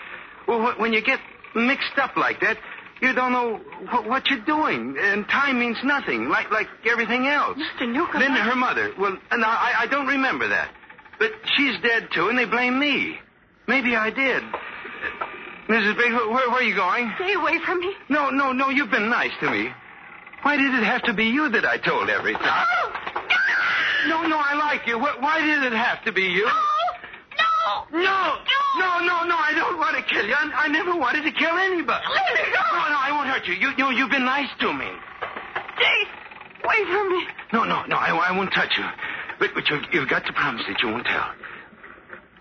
Well, 0.48 0.60
wh- 0.72 0.80
when 0.80 0.92
you 0.92 1.00
get 1.00 1.20
mixed 1.54 1.96
up 1.98 2.16
like 2.16 2.40
that, 2.40 2.58
you 3.00 3.12
don't 3.12 3.30
know 3.32 3.58
wh- 3.88 4.06
what 4.08 4.26
you're 4.28 4.40
doing, 4.44 4.96
and 5.00 5.28
time 5.28 5.60
means 5.60 5.76
nothing, 5.84 6.28
like 6.28 6.50
like 6.50 6.66
everything 6.84 7.28
else. 7.28 7.56
Mr. 7.56 7.88
Newcomb. 7.88 8.20
Then 8.20 8.32
her 8.32 8.56
mother. 8.56 8.92
Well, 8.98 9.16
I, 9.30 9.74
I 9.80 9.86
don't 9.86 10.08
remember 10.08 10.48
that. 10.48 10.70
But 11.20 11.30
she's 11.56 11.80
dead, 11.82 12.08
too, 12.12 12.28
and 12.28 12.36
they 12.38 12.46
blame 12.46 12.78
me. 12.78 13.18
Maybe 13.68 13.94
I 13.94 14.10
did. 14.10 14.42
Mrs. 15.68 15.96
Briggs, 15.96 16.14
where, 16.14 16.48
where 16.48 16.50
are 16.50 16.62
you 16.62 16.74
going? 16.74 17.12
Stay 17.16 17.34
away 17.34 17.58
from 17.64 17.80
me. 17.80 17.92
No, 18.08 18.30
no, 18.30 18.52
no, 18.52 18.70
you've 18.70 18.90
been 18.90 19.10
nice 19.10 19.32
to 19.40 19.50
me. 19.50 19.68
Why 20.42 20.56
did 20.56 20.72
it 20.72 20.84
have 20.84 21.02
to 21.04 21.12
be 21.12 21.24
you 21.24 21.48
that 21.50 21.64
I 21.64 21.76
told 21.76 22.08
everything? 22.08 22.40
Oh, 22.42 22.92
no, 24.08 24.26
no, 24.26 24.38
I 24.38 24.54
like 24.54 24.86
you. 24.86 24.98
Why 24.98 25.40
did 25.40 25.70
it 25.70 25.76
have 25.76 26.02
to 26.04 26.12
be 26.12 26.22
you? 26.22 26.46
No! 26.46 27.84
No, 27.92 28.36
no, 28.78 28.90
no, 29.00 29.24
no, 29.24 29.36
I 29.36 29.52
don't 29.54 29.78
want 29.78 29.96
to 29.96 30.02
kill 30.02 30.26
you. 30.26 30.34
I, 30.34 30.64
I 30.64 30.68
never 30.68 30.96
wanted 30.96 31.24
to 31.24 31.32
kill 31.32 31.56
anybody. 31.56 32.04
Let 32.08 32.34
me 32.34 32.52
go. 32.52 32.62
No, 32.72 32.84
no, 32.88 32.98
I 33.00 33.10
won't 33.12 33.28
hurt 33.28 33.46
you. 33.46 33.54
You, 33.54 33.72
you, 33.76 33.98
you've 33.98 34.10
been 34.10 34.24
nice 34.24 34.48
to 34.60 34.72
me. 34.72 34.86
Stay 35.76 35.98
away 36.64 36.80
from 36.88 37.08
me. 37.12 37.26
No, 37.52 37.64
no, 37.64 37.84
no, 37.86 37.96
I, 37.96 38.10
I 38.14 38.32
won't 38.36 38.52
touch 38.52 38.72
you. 38.78 38.84
But, 39.38 39.50
but 39.54 39.68
you've, 39.68 39.82
you've 39.92 40.08
got 40.08 40.24
to 40.26 40.32
promise 40.32 40.64
that 40.68 40.80
you 40.82 40.88
won't 40.88 41.06
tell. 41.06 41.28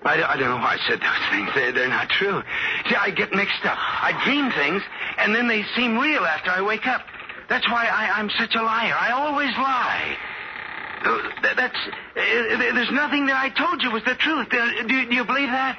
I, 0.03 0.23
I 0.23 0.37
don't 0.37 0.49
know 0.49 0.57
why 0.57 0.77
I 0.77 0.87
said 0.87 0.99
those 1.01 1.25
things. 1.31 1.49
They're, 1.55 1.71
they're 1.71 1.89
not 1.89 2.09
true. 2.09 2.41
See, 2.89 2.95
I 2.95 3.09
get 3.11 3.33
mixed 3.33 3.65
up. 3.65 3.77
I 3.77 4.13
dream 4.23 4.51
things, 4.51 4.81
and 5.17 5.33
then 5.35 5.47
they 5.47 5.63
seem 5.75 5.97
real 5.97 6.23
after 6.23 6.51
I 6.51 6.61
wake 6.61 6.87
up. 6.87 7.01
That's 7.49 7.67
why 7.69 7.85
I, 7.87 8.19
I'm 8.19 8.29
such 8.29 8.55
a 8.55 8.61
liar. 8.61 8.95
I 8.99 9.11
always 9.11 9.51
lie. 9.57 10.17
Uh, 11.03 11.53
That's. 11.55 11.75
Uh, 11.77 12.73
there's 12.73 12.91
nothing 12.91 13.25
that 13.27 13.35
I 13.37 13.49
told 13.49 13.81
you 13.81 13.91
was 13.91 14.03
the 14.03 14.15
truth. 14.15 14.47
Uh, 14.51 14.83
do, 14.87 15.05
do 15.09 15.15
you 15.15 15.23
believe 15.25 15.49
that? 15.49 15.77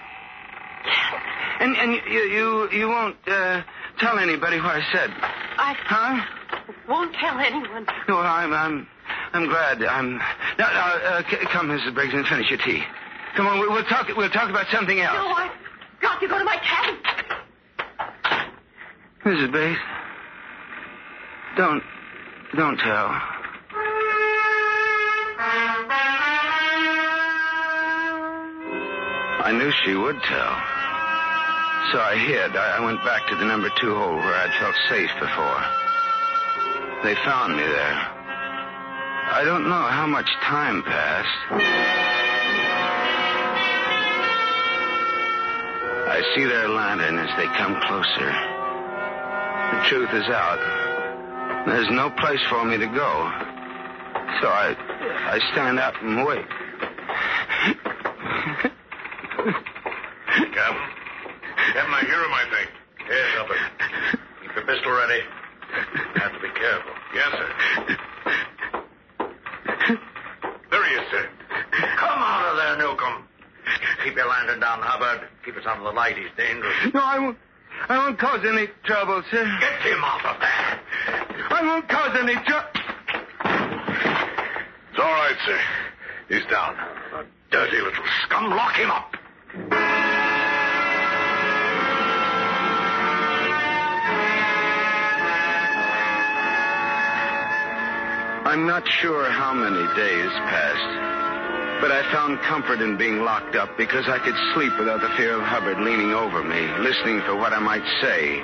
And 1.61 1.77
and 1.77 1.93
you 2.09 2.21
you 2.21 2.71
you 2.71 2.89
won't 2.89 3.17
uh, 3.27 3.63
tell 3.99 4.19
anybody 4.19 4.59
what 4.61 4.77
I 4.77 4.83
said, 4.93 5.11
I 5.11 5.75
huh? 5.85 6.65
won't 6.89 7.15
tell 7.17 7.39
anyone. 7.39 7.87
No, 8.09 8.19
I'm 8.19 8.53
I'm 8.53 8.87
I'm 9.33 9.47
glad. 9.49 9.83
I'm 9.83 10.19
now. 10.19 10.23
now 10.59 10.87
uh, 10.95 11.23
c- 11.29 11.37
come, 11.53 11.69
Mrs. 11.69 11.95
Briggs, 11.95 12.15
and 12.15 12.27
finish 12.27 12.49
your 12.51 12.61
tea. 12.61 12.83
Come 13.39 13.47
on, 13.47 13.61
we- 13.61 13.69
we'll 13.69 13.85
talk. 13.85 14.09
We'll 14.17 14.29
talk 14.31 14.51
about 14.51 14.67
something 14.67 14.99
else. 14.99 15.15
No, 15.15 15.29
I've 15.29 15.53
got 16.01 16.19
to 16.21 16.27
go 16.27 16.39
to 16.39 16.45
my 16.45 16.57
cabin. 16.57 16.97
Mrs. 19.25 19.53
Bates, 19.53 19.81
don't 21.57 21.81
don't 22.57 22.77
tell. 22.81 23.15
I 29.41 29.53
knew 29.53 29.71
she 29.85 29.95
would 29.95 30.21
tell. 30.23 30.55
So 31.93 32.01
I 32.03 32.17
hid. 32.19 32.57
I, 32.57 32.79
I 32.79 32.81
went 32.81 33.03
back 33.05 33.27
to 33.29 33.37
the 33.37 33.45
number 33.45 33.71
two 33.81 33.95
hole 33.95 34.17
where 34.17 34.35
I'd 34.35 34.53
felt 34.61 34.75
safe 34.91 35.11
before. 35.21 35.63
They 37.05 37.15
found 37.25 37.57
me 37.57 37.63
there. 37.63 37.99
I 39.31 39.45
don't 39.45 39.69
know 39.69 39.87
how 39.87 40.07
much 40.07 40.29
time 40.43 40.83
passed. 40.83 42.28
I 46.19 46.35
see 46.35 46.43
their 46.43 46.69
lantern 46.69 47.17
as 47.17 47.31
they 47.39 47.47
come 47.55 47.79
closer. 47.87 48.27
The 49.71 49.87
truth 49.87 50.11
is 50.19 50.29
out. 50.35 50.59
There's 51.65 51.89
no 51.91 52.11
place 52.11 52.41
for 52.51 52.65
me 52.65 52.77
to 52.77 52.87
go. 52.87 53.31
So 54.43 54.49
I 54.51 54.75
I 55.31 55.39
stand 55.53 55.79
up 55.79 55.95
and 56.03 56.27
wait. 56.27 56.45
Captain? 60.59 60.91
Captain, 61.71 61.95
I 61.95 62.03
hear 62.03 62.19
him, 62.19 62.35
I 62.35 62.45
think. 62.51 62.69
Yes, 63.09 63.29
Hubbard. 63.39 63.63
Keep 64.43 64.57
your 64.57 64.67
pistol 64.67 64.91
ready. 64.91 65.23
You 65.23 66.21
have 66.21 66.33
to 66.33 66.41
be 66.43 66.51
careful. 66.51 66.95
Yes, 67.15 67.31
sir. 67.31 67.49
There 70.71 70.85
he 70.85 70.95
is, 70.99 71.07
sir. 71.13 71.29
Come 71.97 72.19
out 72.19 72.51
of 72.51 72.57
there, 72.57 72.77
Newcomb. 72.77 73.23
Keep 74.03 74.08
your 74.19 74.27
lantern 74.27 74.59
down, 74.59 74.81
Hubbard. 74.83 75.29
Keep 75.45 75.59
us 75.59 75.67
out 75.67 75.79
of 75.79 75.85
the 75.85 75.93
light. 75.93 76.19
He's 76.19 76.27
dangerous. 76.37 76.75
No, 76.93 77.01
I 77.01 77.19
won't. 77.21 77.39
I 77.89 77.99
won't 77.99 78.19
cause 78.19 78.45
any 78.45 78.67
trouble, 78.83 79.23
sir. 79.31 79.45
Get 79.61 79.93
him 79.93 80.03
off 80.03 80.25
of 80.25 80.41
there. 80.41 80.81
I 81.51 81.63
won't 81.63 81.89
cause 81.89 82.17
any 82.19 82.35
trouble. 82.35 82.71
It's 84.91 84.99
all 84.99 85.05
right, 85.05 85.37
sir. 85.47 85.61
He's 86.29 86.45
down. 86.51 86.75
A 87.15 87.25
dirty 87.53 87.81
little 87.81 88.05
scum. 88.25 88.51
Lock 88.51 88.75
him 88.75 88.91
up. 88.91 89.15
I'm 98.45 98.67
not 98.67 98.89
sure 98.89 99.31
how 99.31 99.55
many 99.55 99.87
days 99.95 100.31
passed, 100.51 101.28
but 101.81 101.93
I 101.93 102.03
found 102.13 102.41
comfort 102.43 102.81
in 102.81 102.97
being 102.97 103.21
locked 103.21 103.55
up 103.55 103.77
because 103.77 104.09
I 104.09 104.19
could 104.19 104.35
sleep 104.55 104.77
without 104.79 105.01
the 105.01 105.11
fear 105.17 105.35
of 105.35 105.43
Hubbard 105.43 105.79
leaning 105.79 106.13
over 106.13 106.43
me, 106.43 106.67
listening 106.79 107.21
for 107.23 107.37
what 107.37 107.53
I 107.53 107.61
might 107.61 107.87
say. 108.03 108.43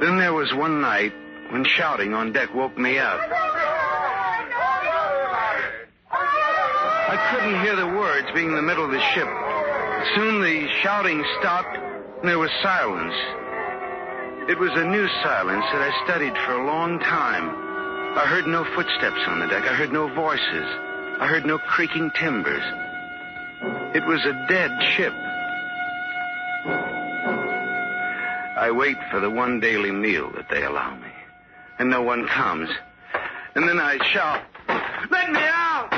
Then 0.00 0.18
there 0.18 0.32
was 0.32 0.52
one 0.54 0.80
night 0.80 1.12
when 1.50 1.64
shouting 1.64 2.14
on 2.14 2.32
deck 2.32 2.52
woke 2.54 2.76
me 2.76 2.98
up. 2.98 3.20
I 6.10 7.30
couldn't 7.30 7.62
hear 7.62 7.76
the 7.76 7.86
words 7.86 8.26
being 8.34 8.48
in 8.48 8.56
the 8.56 8.62
middle 8.62 8.84
of 8.84 8.90
the 8.90 9.00
ship. 9.14 9.28
Soon 10.14 10.42
the 10.42 10.68
shouting 10.82 11.24
stopped 11.38 11.76
and 11.76 12.28
there 12.28 12.38
was 12.38 12.50
silence. 12.62 13.14
It 14.50 14.58
was 14.58 14.72
a 14.74 14.84
new 14.84 15.06
silence 15.22 15.64
that 15.72 15.82
I 15.82 16.04
studied 16.04 16.34
for 16.44 16.54
a 16.54 16.66
long 16.66 16.98
time. 16.98 17.50
I 18.18 18.26
heard 18.26 18.48
no 18.48 18.64
footsteps 18.74 19.20
on 19.28 19.38
the 19.38 19.46
deck. 19.46 19.62
I 19.62 19.74
heard 19.74 19.92
no 19.92 20.08
voices. 20.12 20.89
I 21.20 21.26
heard 21.26 21.44
no 21.44 21.58
creaking 21.58 22.12
timbers. 22.12 22.62
It 23.94 24.02
was 24.06 24.24
a 24.24 24.32
dead 24.48 24.70
ship. 24.94 25.12
I 28.56 28.70
wait 28.70 28.96
for 29.10 29.20
the 29.20 29.28
one 29.28 29.60
daily 29.60 29.90
meal 29.90 30.30
that 30.30 30.48
they 30.48 30.64
allow 30.64 30.94
me. 30.94 31.12
And 31.78 31.90
no 31.90 32.00
one 32.00 32.26
comes. 32.26 32.70
And 33.54 33.68
then 33.68 33.78
I 33.78 33.98
shout, 34.06 34.42
Let 35.10 35.30
me 35.30 35.40
out! 35.42 35.92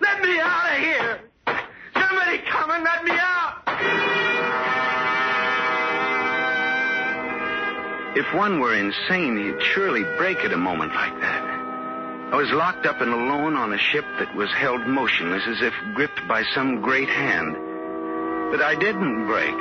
Let 0.00 0.22
me 0.22 0.40
out 0.40 0.72
of 0.72 0.78
here! 0.78 1.20
Somebody 1.92 2.38
come 2.48 2.70
and 2.70 2.84
let 2.84 3.04
me 3.04 3.12
out! 3.12 3.54
If 8.16 8.34
one 8.34 8.60
were 8.60 8.74
insane, 8.74 9.36
he'd 9.36 9.62
surely 9.62 10.04
break 10.16 10.38
at 10.38 10.54
a 10.54 10.56
moment 10.56 10.94
like. 10.94 11.17
I 12.30 12.36
was 12.36 12.50
locked 12.50 12.84
up 12.84 13.00
and 13.00 13.10
alone 13.10 13.56
on 13.56 13.72
a 13.72 13.78
ship 13.78 14.04
that 14.18 14.36
was 14.36 14.52
held 14.52 14.86
motionless 14.86 15.44
as 15.48 15.62
if 15.62 15.72
gripped 15.94 16.28
by 16.28 16.42
some 16.54 16.82
great 16.82 17.08
hand. 17.08 17.56
But 18.50 18.60
I 18.60 18.74
didn't 18.74 19.26
break. 19.26 19.56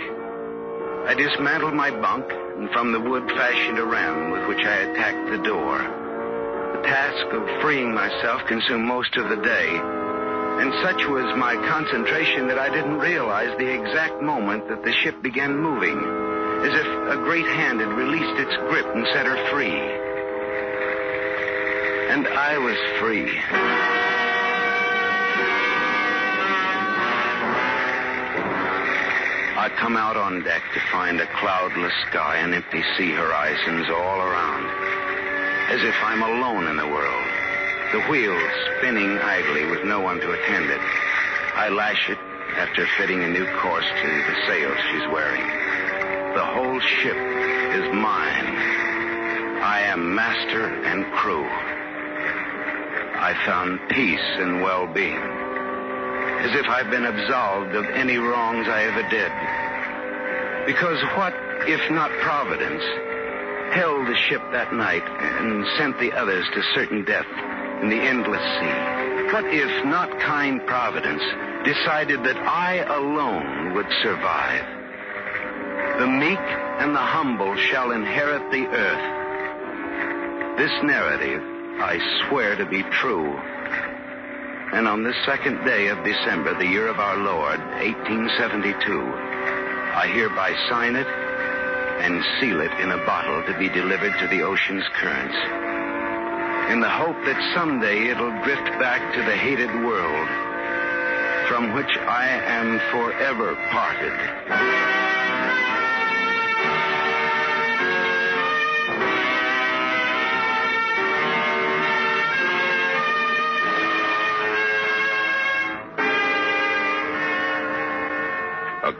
I 1.07 1.15
dismantled 1.15 1.73
my 1.73 1.91
bunk 1.91 2.29
and 2.29 2.69
from 2.71 2.91
the 2.91 2.99
wood 2.99 3.23
fashioned 3.31 3.79
a 3.79 3.85
ram 3.85 4.31
with 4.31 4.49
which 4.49 4.65
I 4.65 4.83
attacked 4.83 5.29
the 5.31 5.47
door. 5.47 5.77
The 5.79 6.83
task 6.83 7.25
of 7.31 7.61
freeing 7.61 7.93
myself 7.93 8.45
consumed 8.47 8.83
most 8.83 9.15
of 9.15 9.29
the 9.29 9.37
day, 9.37 9.69
and 9.71 10.73
such 10.83 11.07
was 11.07 11.37
my 11.37 11.55
concentration 11.55 12.49
that 12.49 12.59
I 12.59 12.67
didn't 12.67 12.99
realize 12.99 13.57
the 13.57 13.71
exact 13.71 14.21
moment 14.21 14.67
that 14.67 14.83
the 14.83 14.91
ship 14.91 15.21
began 15.21 15.55
moving, 15.55 15.97
as 16.67 16.73
if 16.73 16.87
a 17.15 17.23
great 17.23 17.47
hand 17.47 17.79
had 17.79 17.95
released 17.95 18.41
its 18.41 18.57
grip 18.67 18.87
and 18.93 19.07
set 19.13 19.25
her 19.25 19.39
free. 19.51 20.06
And 22.09 22.25
I 22.27 22.57
was 22.57 22.77
free. 22.99 23.27
I 29.57 29.69
come 29.75 29.97
out 29.97 30.15
on 30.15 30.43
deck 30.43 30.63
to 30.73 30.79
find 30.91 31.19
a 31.19 31.27
cloudless 31.27 31.91
sky 32.09 32.37
and 32.37 32.53
empty 32.53 32.81
sea 32.95 33.11
horizons 33.11 33.89
all 33.89 34.21
around, 34.21 34.65
as 35.69 35.83
if 35.83 35.95
I'm 36.01 36.23
alone 36.23 36.67
in 36.67 36.77
the 36.77 36.87
world. 36.87 37.27
The 37.91 38.01
wheel 38.09 38.39
spinning 38.77 39.17
idly 39.19 39.65
with 39.65 39.83
no 39.83 39.99
one 39.99 40.21
to 40.21 40.31
attend 40.31 40.69
it. 40.69 40.81
I 41.55 41.69
lash 41.69 42.09
it 42.09 42.17
after 42.55 42.87
fitting 42.97 43.21
a 43.23 43.29
new 43.29 43.45
course 43.59 43.85
to 43.85 44.07
the 44.07 44.35
sails 44.47 44.77
she's 44.91 45.07
wearing. 45.11 45.45
The 46.35 46.45
whole 46.45 46.79
ship 46.79 47.17
is 47.17 47.93
mine. 47.93 48.47
I 49.61 49.81
am 49.91 50.15
master 50.15 50.67
and 50.85 51.05
crew. 51.13 51.76
I 53.27 53.33
found 53.45 53.89
peace 53.89 54.23
and 54.39 54.61
well-being, 54.61 55.19
as 56.47 56.55
if 56.55 56.65
I've 56.69 56.89
been 56.89 57.03
absolved 57.03 57.75
of 57.75 57.83
any 57.83 58.15
wrongs 58.15 58.69
I 58.69 58.85
ever 58.85 59.03
did. 59.09 59.31
Because 60.65 61.03
what, 61.17 61.33
if 61.67 61.91
not 61.91 62.09
Providence, 62.23 62.81
held 63.75 64.07
the 64.07 64.15
ship 64.15 64.41
that 64.53 64.71
night 64.71 65.03
and 65.03 65.67
sent 65.77 65.99
the 65.99 66.13
others 66.13 66.45
to 66.53 66.63
certain 66.73 67.03
death 67.03 67.27
in 67.83 67.89
the 67.89 67.99
endless 67.99 68.39
sea? 68.39 69.33
What 69.33 69.43
if 69.53 69.83
not 69.83 70.09
kind 70.21 70.65
Providence 70.65 71.23
decided 71.65 72.23
that 72.23 72.37
I 72.37 72.75
alone 72.77 73.73
would 73.73 73.91
survive? 74.03 74.63
The 75.99 76.07
meek 76.07 76.39
and 76.79 76.95
the 76.95 77.03
humble 77.03 77.57
shall 77.57 77.91
inherit 77.91 78.49
the 78.51 78.67
earth. 78.67 80.57
This 80.57 80.71
narrative 80.81 81.56
I 81.79 81.99
swear 82.27 82.55
to 82.55 82.65
be 82.65 82.81
true. 82.83 83.37
And 84.73 84.87
on 84.87 85.03
this 85.03 85.15
second 85.25 85.63
day 85.63 85.87
of 85.87 86.03
December, 86.03 86.57
the 86.57 86.65
year 86.65 86.87
of 86.87 86.99
our 86.99 87.17
Lord, 87.17 87.59
1872, 87.77 88.99
I 89.93 90.07
hereby 90.07 90.53
sign 90.69 90.95
it 90.95 91.07
and 92.01 92.23
seal 92.39 92.61
it 92.61 92.73
in 92.81 92.91
a 92.91 93.05
bottle 93.05 93.43
to 93.43 93.57
be 93.59 93.69
delivered 93.69 94.17
to 94.19 94.27
the 94.27 94.41
ocean's 94.41 94.85
currents. 94.95 95.37
In 96.71 96.81
the 96.81 96.89
hope 96.89 97.17
that 97.25 97.53
someday 97.55 98.09
it'll 98.09 98.43
drift 98.43 98.67
back 98.81 99.13
to 99.13 99.21
the 99.23 99.37
hated 99.37 99.73
world 99.85 100.27
from 101.47 101.73
which 101.73 101.95
I 101.95 102.27
am 102.27 102.79
forever 102.91 103.55
parted. 103.71 104.86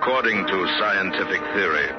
According 0.08 0.48
to 0.48 0.68
scientific 0.80 1.42
theory, 1.54 1.90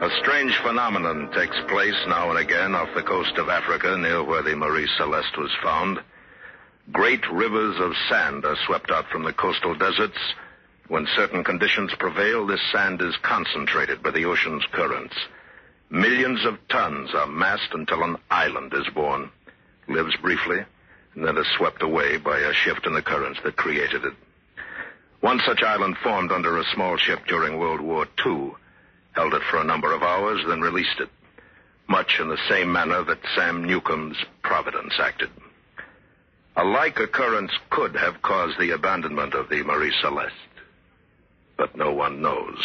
a 0.00 0.08
strange 0.22 0.56
phenomenon 0.62 1.30
takes 1.34 1.60
place 1.68 2.02
now 2.08 2.30
and 2.30 2.38
again 2.38 2.74
off 2.74 2.88
the 2.94 3.02
coast 3.02 3.36
of 3.36 3.50
Africa 3.50 3.94
near 3.98 4.24
where 4.24 4.42
the 4.42 4.56
Marie 4.56 4.88
Celeste 4.96 5.36
was 5.36 5.50
found. 5.62 6.00
Great 6.92 7.30
rivers 7.30 7.76
of 7.78 7.92
sand 8.08 8.46
are 8.46 8.56
swept 8.64 8.90
out 8.90 9.06
from 9.10 9.24
the 9.24 9.34
coastal 9.34 9.74
deserts. 9.74 10.16
When 10.88 11.06
certain 11.14 11.44
conditions 11.44 11.92
prevail, 11.98 12.46
this 12.46 12.62
sand 12.72 13.02
is 13.02 13.14
concentrated 13.20 14.02
by 14.02 14.12
the 14.12 14.24
ocean's 14.24 14.64
currents. 14.72 15.14
Millions 15.90 16.46
of 16.46 16.56
tons 16.68 17.10
are 17.14 17.26
massed 17.26 17.74
until 17.74 18.02
an 18.02 18.16
island 18.30 18.72
is 18.72 18.88
born, 18.94 19.28
lives 19.88 20.16
briefly, 20.22 20.64
and 21.14 21.26
then 21.26 21.36
is 21.36 21.46
swept 21.58 21.82
away 21.82 22.16
by 22.16 22.38
a 22.38 22.54
shift 22.54 22.86
in 22.86 22.94
the 22.94 23.02
currents 23.02 23.40
that 23.44 23.56
created 23.56 24.06
it. 24.06 24.14
One 25.22 25.40
such 25.46 25.62
island 25.62 25.96
formed 26.02 26.32
under 26.32 26.58
a 26.58 26.64
small 26.74 26.96
ship 26.96 27.20
during 27.28 27.56
World 27.56 27.80
War 27.80 28.08
II, 28.26 28.54
held 29.12 29.34
it 29.34 29.42
for 29.48 29.58
a 29.58 29.64
number 29.64 29.92
of 29.92 30.02
hours, 30.02 30.40
then 30.48 30.60
released 30.60 30.98
it, 30.98 31.10
much 31.86 32.18
in 32.18 32.28
the 32.28 32.40
same 32.48 32.72
manner 32.72 33.04
that 33.04 33.20
Sam 33.36 33.64
Newcomb's 33.64 34.16
Providence 34.42 34.94
acted. 34.98 35.30
A 36.56 36.64
like 36.64 36.98
occurrence 36.98 37.52
could 37.70 37.94
have 37.94 38.20
caused 38.20 38.58
the 38.58 38.72
abandonment 38.72 39.34
of 39.34 39.48
the 39.48 39.62
Marie 39.62 39.94
Celeste, 40.02 40.34
but 41.56 41.76
no 41.76 41.92
one 41.92 42.20
knows. 42.20 42.58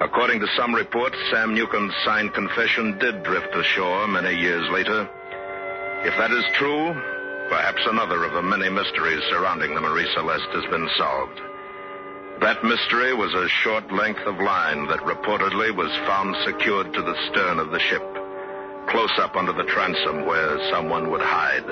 According 0.00 0.40
to 0.40 0.48
some 0.56 0.74
reports, 0.74 1.16
Sam 1.30 1.52
Newcomb's 1.52 1.94
signed 2.06 2.32
confession 2.32 2.96
did 2.98 3.22
drift 3.22 3.54
ashore 3.54 4.08
many 4.08 4.34
years 4.40 4.66
later. 4.70 5.06
If 6.04 6.16
that 6.16 6.30
is 6.30 6.44
true, 6.54 7.17
perhaps 7.48 7.82
another 7.86 8.24
of 8.24 8.32
the 8.32 8.42
many 8.42 8.68
mysteries 8.68 9.22
surrounding 9.30 9.74
the 9.74 9.80
Marie 9.80 10.08
Celeste 10.14 10.50
has 10.52 10.64
been 10.70 10.88
solved. 10.96 11.40
That 12.40 12.62
mystery 12.62 13.14
was 13.14 13.34
a 13.34 13.48
short 13.48 13.90
length 13.90 14.20
of 14.26 14.38
line 14.38 14.86
that 14.88 15.00
reportedly 15.00 15.74
was 15.74 15.90
found 16.06 16.36
secured 16.44 16.92
to 16.94 17.02
the 17.02 17.16
stern 17.30 17.58
of 17.58 17.70
the 17.70 17.80
ship, 17.80 18.04
close 18.88 19.12
up 19.18 19.34
under 19.34 19.52
the 19.52 19.64
transom 19.64 20.26
where 20.26 20.70
someone 20.70 21.10
would 21.10 21.22
hide. 21.22 21.68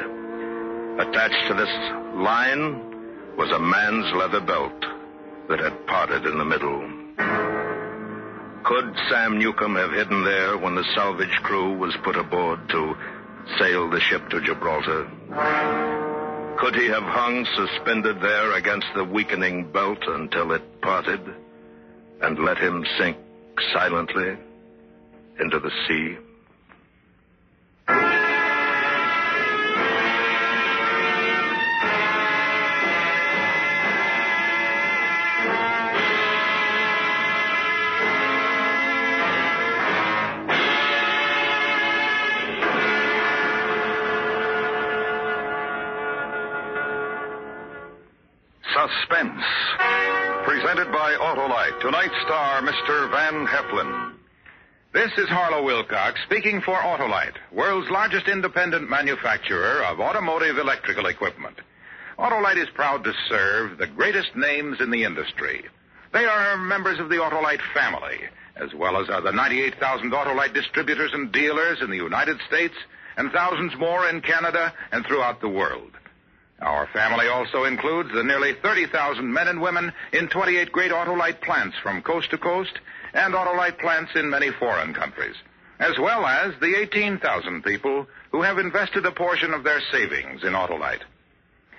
Attached 0.99 1.47
to 1.49 1.55
this 1.55 1.71
line 2.17 3.37
was 3.37 3.51
a 3.53 3.61
man's 3.61 4.13
leather 4.15 4.41
belt 4.41 4.85
that 5.49 5.61
had 5.61 5.87
parted 5.87 6.25
in 6.25 6.39
the 6.39 6.45
middle. 6.45 6.81
Could 8.65 8.97
Sam 9.09 9.39
Newcomb 9.39 9.77
have 9.77 9.93
hidden 9.93 10.25
there 10.25 10.59
when 10.59 10.75
the 10.75 10.85
salvage 10.97 11.37
crew 11.43 11.77
was 11.79 11.95
put 12.03 12.17
aboard 12.17 12.69
to 12.71 12.97
sail 13.59 13.89
the 13.91 14.01
ship 14.01 14.29
to 14.31 14.41
Gibraltar? 14.41 15.11
Could 16.59 16.75
he 16.75 16.87
have 16.87 17.03
hung 17.03 17.47
suspended 17.55 18.21
there 18.21 18.53
against 18.53 18.87
the 18.95 19.05
weakening 19.05 19.71
belt 19.71 20.03
until 20.07 20.53
it 20.53 20.81
parted 20.81 21.21
and 22.23 22.39
let 22.39 22.59
him 22.59 22.85
sink 22.99 23.17
silently 23.73 24.37
into 25.39 25.59
the 25.61 25.71
sea? 25.87 26.17
Suspense. 48.87 49.43
Presented 50.45 50.93
by 50.93 51.17
Autolite. 51.21 51.81
Tonight's 51.81 52.15
star, 52.23 52.63
Mr. 52.63 53.11
Van 53.11 53.47
Heflin. 53.47 54.13
This 54.93 55.11
is 55.19 55.29
Harlow 55.29 55.65
Wilcox 55.65 56.21
speaking 56.25 56.61
for 56.61 56.75
Autolite, 56.75 57.35
world's 57.53 57.91
largest 57.91 58.29
independent 58.29 58.89
manufacturer 58.89 59.83
of 59.85 59.99
automotive 59.99 60.59
electrical 60.59 61.07
equipment. 61.07 61.59
Autolite 62.19 62.63
is 62.63 62.69
proud 62.75 63.03
to 63.05 63.13
serve 63.29 63.79
the 63.79 63.89
greatest 63.89 64.37
names 64.37 64.81
in 64.81 64.91
the 64.91 65.03
industry. 65.03 65.65
They 66.13 66.25
are 66.25 66.57
members 66.57 67.01
of 67.01 67.09
the 67.09 67.17
Autolite 67.17 67.63
family, 67.75 68.21
as 68.55 68.73
well 68.75 69.01
as 69.01 69.09
the 69.09 69.33
98,000 69.33 70.13
Autolite 70.13 70.55
distributors 70.55 71.11
and 71.13 71.33
dealers 71.33 71.79
in 71.83 71.91
the 71.91 71.97
United 71.97 72.39
States 72.47 72.75
and 73.17 73.33
thousands 73.33 73.73
more 73.79 74.09
in 74.09 74.21
Canada 74.21 74.73
and 74.93 75.05
throughout 75.05 75.41
the 75.41 75.49
world. 75.49 75.91
Our 76.61 76.87
family 76.87 77.29
also 77.29 77.65
includes 77.65 78.11
the 78.13 78.25
nearly 78.25 78.55
30,000 78.55 79.31
men 79.31 79.49
and 79.49 79.61
women 79.61 79.93
in 80.13 80.29
28 80.29 80.73
great 80.73 80.91
Autolite 80.91 81.41
plants 81.43 81.77
from 81.83 82.03
coast 82.03 82.31
to 82.31 82.39
coast 82.39 82.73
and 83.13 83.35
Autolite 83.35 83.79
plants 83.79 84.13
in 84.15 84.31
many 84.31 84.51
foreign 84.51 84.95
countries, 84.95 85.37
as 85.79 85.99
well 85.99 86.25
as 86.25 86.55
the 86.61 86.75
18,000 86.77 87.63
people 87.63 88.07
who 88.33 88.43
have 88.43 88.59
invested 88.59 89.05
a 89.05 89.13
portion 89.13 89.53
of 89.53 89.65
their 89.65 89.81
savings 89.93 90.45
in 90.45 90.55
Autolite. 90.55 91.03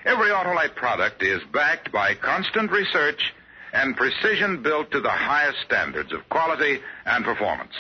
Every 0.06 0.30
Autolite 0.30 0.76
product 0.76 1.24
is 1.24 1.42
backed 1.52 1.92
by 1.92 2.14
constant 2.14 2.72
research 2.72 3.34
and 3.74 3.98
precision 3.98 4.62
built 4.62 4.92
to 4.92 5.02
the 5.02 5.10
highest 5.10 5.60
standards 5.66 6.14
of 6.14 6.30
quality 6.30 6.80
and 7.06 7.26
performance. 7.26 7.74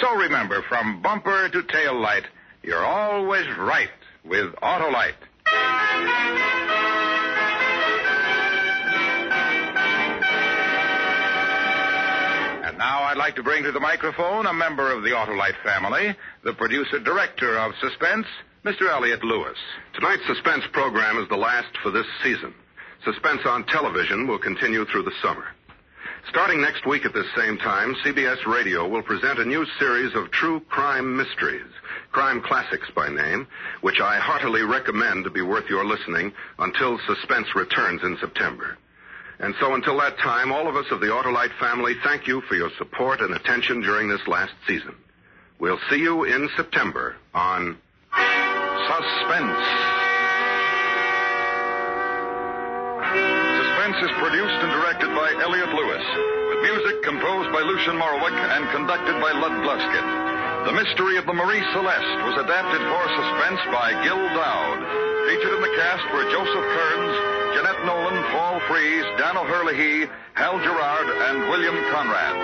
So 0.00 0.16
remember, 0.16 0.62
from 0.62 1.02
bumper 1.02 1.48
to 1.50 1.62
tail 1.62 2.00
light, 2.00 2.24
you're 2.62 2.84
always 2.84 3.46
right 3.58 3.90
with 4.24 4.54
Autolite. 4.56 5.14
And 12.66 12.78
now 12.78 13.02
I'd 13.02 13.16
like 13.16 13.36
to 13.36 13.42
bring 13.42 13.64
to 13.64 13.72
the 13.72 13.80
microphone 13.80 14.46
a 14.46 14.52
member 14.52 14.92
of 14.92 15.02
the 15.02 15.10
Autolite 15.10 15.60
family, 15.64 16.14
the 16.44 16.52
producer 16.54 16.98
director 17.00 17.58
of 17.58 17.72
Suspense, 17.80 18.26
Mr. 18.64 18.88
Elliott 18.90 19.24
Lewis. 19.24 19.56
Tonight's 19.94 20.26
suspense 20.26 20.64
program 20.72 21.18
is 21.18 21.28
the 21.28 21.36
last 21.36 21.76
for 21.82 21.90
this 21.90 22.06
season. 22.22 22.54
Suspense 23.04 23.40
on 23.46 23.64
television 23.66 24.26
will 24.26 24.38
continue 24.38 24.84
through 24.84 25.04
the 25.04 25.14
summer. 25.22 25.44
Starting 26.28 26.60
next 26.60 26.86
week 26.86 27.04
at 27.04 27.14
this 27.14 27.26
same 27.36 27.56
time, 27.58 27.94
CBS 28.04 28.46
Radio 28.46 28.86
will 28.86 29.02
present 29.02 29.38
a 29.38 29.44
new 29.44 29.64
series 29.78 30.14
of 30.14 30.30
true 30.30 30.60
crime 30.68 31.16
mysteries, 31.16 31.66
crime 32.12 32.40
classics 32.42 32.88
by 32.94 33.08
name, 33.08 33.46
which 33.80 34.00
I 34.00 34.18
heartily 34.18 34.62
recommend 34.62 35.24
to 35.24 35.30
be 35.30 35.42
worth 35.42 35.68
your 35.68 35.84
listening 35.84 36.32
until 36.58 36.98
suspense 37.06 37.54
returns 37.54 38.02
in 38.04 38.16
September. 38.20 38.76
And 39.40 39.54
so 39.58 39.74
until 39.74 39.98
that 39.98 40.18
time, 40.18 40.52
all 40.52 40.68
of 40.68 40.76
us 40.76 40.86
of 40.90 41.00
the 41.00 41.06
Autolite 41.06 41.58
family 41.58 41.94
thank 42.04 42.26
you 42.26 42.42
for 42.42 42.54
your 42.54 42.70
support 42.76 43.20
and 43.20 43.34
attention 43.34 43.80
during 43.80 44.08
this 44.08 44.26
last 44.28 44.52
season. 44.66 44.94
We'll 45.58 45.80
see 45.88 45.98
you 45.98 46.24
in 46.24 46.48
September 46.56 47.16
on 47.34 47.78
Suspense. 48.86 49.99
Suspense 53.90 54.06
is 54.06 54.22
produced 54.22 54.60
and 54.62 54.70
directed 54.70 55.10
by 55.18 55.34
Elliott 55.42 55.74
Lewis, 55.74 56.06
with 56.46 56.62
music 56.62 57.02
composed 57.02 57.50
by 57.50 57.58
Lucien 57.58 57.98
Moraweck 57.98 58.38
and 58.38 58.62
conducted 58.70 59.18
by 59.18 59.34
Lud 59.34 59.66
Gluskin. 59.66 60.06
The 60.62 60.78
Mystery 60.78 61.18
of 61.18 61.26
the 61.26 61.34
Marie 61.34 61.64
Celeste 61.74 62.22
was 62.22 62.38
adapted 62.38 62.78
for 62.86 63.02
Suspense 63.18 63.58
by 63.74 63.90
Gil 64.06 64.22
Doud. 64.30 64.78
Featured 65.26 65.54
in 65.58 65.62
the 65.66 65.74
cast 65.74 66.06
were 66.14 66.22
Joseph 66.30 66.68
Kearns, 66.70 67.14
Jeanette 67.58 67.82
Nolan, 67.82 68.22
Paul 68.30 68.62
Frees, 68.70 69.06
Dan 69.18 69.34
O'Herlihy, 69.34 70.06
Hal 70.38 70.62
Gerard, 70.62 71.08
and 71.26 71.50
William 71.50 71.74
Conrad. 71.90 72.36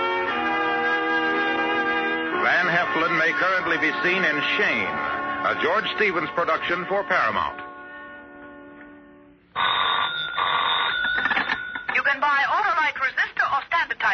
Van 2.43 2.67
Heflin 2.67 3.15
may 3.15 3.31
currently 3.39 3.77
be 3.79 3.95
seen 4.03 4.19
in 4.19 4.37
Shane, 4.59 4.95
a 5.47 5.55
George 5.63 5.87
Stevens 5.95 6.29
production 6.35 6.83
for 6.91 7.07
Paramount. 7.07 7.66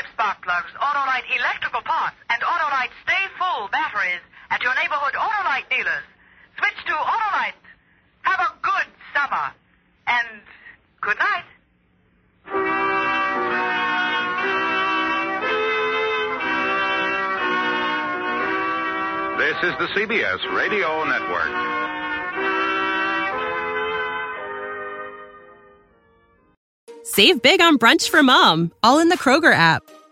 Standard 0.04 0.14
type 0.14 0.14
spark 0.14 0.44
plugs, 0.44 0.72
Autolite 0.80 1.24
electrical 1.36 1.82
parts, 1.82 2.16
and 2.30 2.42
Autolite 2.42 2.92
stay 3.04 3.24
full 3.38 3.70
batteries 3.72 4.22
at 4.50 4.62
your 4.62 4.74
neighborhood 4.76 5.14
Autolite 5.14 5.70
dealers. 5.70 6.04
Switch 6.58 6.86
to 6.88 6.94
Autolite. 6.94 7.54
Have 8.22 8.40
a 8.40 8.54
good 8.62 8.88
summer. 9.14 9.54
And 10.08 10.42
good 11.02 11.18
night. 11.18 11.46
This 19.38 19.58
is 19.64 19.78
the 19.80 19.88
CBS 19.96 20.56
Radio 20.56 21.04
Network. 21.06 21.74
Save 27.04 27.42
big 27.42 27.62
on 27.62 27.78
brunch 27.78 28.10
for 28.10 28.24
mom, 28.24 28.72
all 28.82 29.00
in 29.00 29.10
the 29.10 29.18
Kroger 29.18 29.54
app. 29.54 29.84